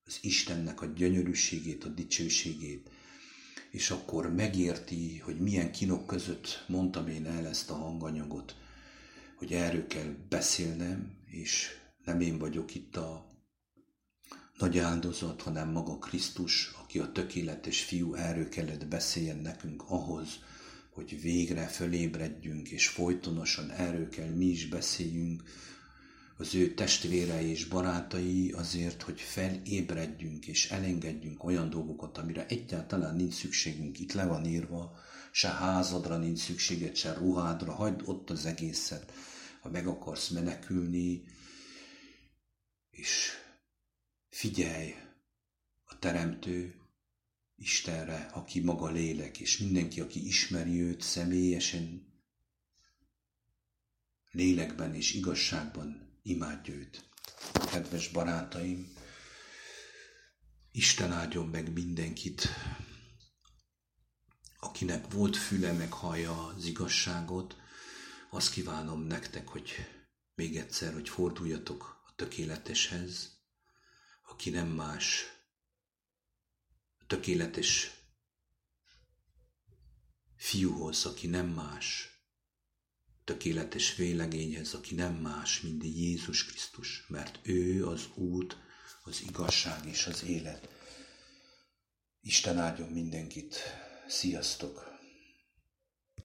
az 0.03 0.17
Istennek 0.21 0.81
a 0.81 0.85
gyönyörűségét, 0.85 1.83
a 1.83 1.89
dicsőségét, 1.89 2.89
és 3.71 3.89
akkor 3.89 4.33
megérti, 4.33 5.17
hogy 5.17 5.39
milyen 5.39 5.71
kinok 5.71 6.07
között 6.07 6.65
mondtam 6.67 7.07
én 7.07 7.25
el 7.25 7.47
ezt 7.47 7.69
a 7.69 7.75
hanganyagot, 7.75 8.60
hogy 9.41 9.53
erről 9.53 9.87
kell 9.87 10.15
beszélnem, 10.29 11.17
és 11.25 11.67
nem 12.05 12.21
én 12.21 12.37
vagyok 12.37 12.75
itt 12.75 12.95
a 12.95 13.25
nagy 14.57 14.77
áldozat, 14.77 15.41
hanem 15.41 15.71
maga 15.71 15.97
Krisztus, 15.97 16.71
aki 16.81 16.99
a 16.99 17.11
tökéletes 17.11 17.83
fiú, 17.83 18.13
erről 18.13 18.49
kellett 18.49 18.87
beszéljen 18.87 19.37
nekünk 19.37 19.83
ahhoz, 19.87 20.39
hogy 20.89 21.21
végre 21.21 21.67
fölébredjünk, 21.67 22.69
és 22.69 22.87
folytonosan 22.87 23.69
erről 23.69 24.09
kell 24.09 24.29
mi 24.29 24.45
is 24.45 24.67
beszéljünk, 24.67 25.43
az 26.37 26.55
ő 26.55 26.73
testvérei 26.73 27.49
és 27.49 27.65
barátai 27.65 28.51
azért, 28.51 29.01
hogy 29.01 29.21
felébredjünk 29.21 30.47
és 30.47 30.71
elengedjünk 30.71 31.43
olyan 31.43 31.69
dolgokat, 31.69 32.17
amire 32.17 32.45
egyáltalán 32.45 33.15
nincs 33.15 33.33
szükségünk. 33.33 33.99
Itt 33.99 34.13
le 34.13 34.25
van 34.25 34.45
írva, 34.45 34.93
se 35.31 35.49
házadra 35.49 36.17
nincs 36.17 36.39
szükséged, 36.39 36.95
se 36.95 37.13
ruhádra, 37.13 37.71
hagyd 37.71 38.01
ott 38.05 38.29
az 38.29 38.45
egészet 38.45 39.11
ha 39.61 39.69
meg 39.69 39.87
akarsz 39.87 40.29
menekülni, 40.29 41.23
és 42.89 43.31
figyelj 44.29 44.95
a 45.85 45.99
Teremtő 45.99 46.75
Istenre, 47.55 48.29
aki 48.33 48.59
maga 48.59 48.89
lélek, 48.89 49.39
és 49.39 49.57
mindenki, 49.57 50.01
aki 50.01 50.27
ismeri 50.27 50.81
őt 50.81 51.01
személyesen, 51.01 52.09
lélekben 54.31 54.95
és 54.95 55.13
igazságban 55.13 56.19
imádja 56.23 56.73
őt. 56.73 57.09
Kedves 57.71 58.07
barátaim, 58.07 58.93
Isten 60.71 61.11
áldjon 61.11 61.47
meg 61.47 61.73
mindenkit, 61.73 62.47
akinek 64.59 65.11
volt 65.11 65.37
füle, 65.37 65.71
meg 65.71 65.93
hallja 65.93 66.45
az 66.45 66.65
igazságot, 66.65 67.60
azt 68.33 68.51
kívánom 68.51 69.01
nektek, 69.01 69.47
hogy 69.47 69.71
még 70.35 70.57
egyszer, 70.57 70.93
hogy 70.93 71.09
forduljatok 71.09 72.03
a 72.07 72.15
tökéleteshez, 72.15 73.39
aki 74.29 74.49
nem 74.49 74.67
más, 74.67 75.25
a 76.99 77.05
tökéletes 77.07 77.91
fiúhoz, 80.35 81.05
aki 81.05 81.27
nem 81.27 81.47
más, 81.47 82.09
tökéletes 83.23 83.95
vélegényhez, 83.95 84.73
aki 84.73 84.95
nem 84.95 85.13
más, 85.15 85.61
mint 85.61 85.83
Jézus 85.83 86.45
Krisztus, 86.45 87.05
mert 87.07 87.39
ő 87.43 87.87
az 87.87 88.07
út, 88.15 88.57
az 89.03 89.21
igazság 89.21 89.85
és 89.85 90.05
az 90.05 90.23
élet. 90.23 90.69
Isten 92.21 92.57
áldjon 92.57 92.89
mindenkit. 92.89 93.55
Sziasztok! 94.07 94.90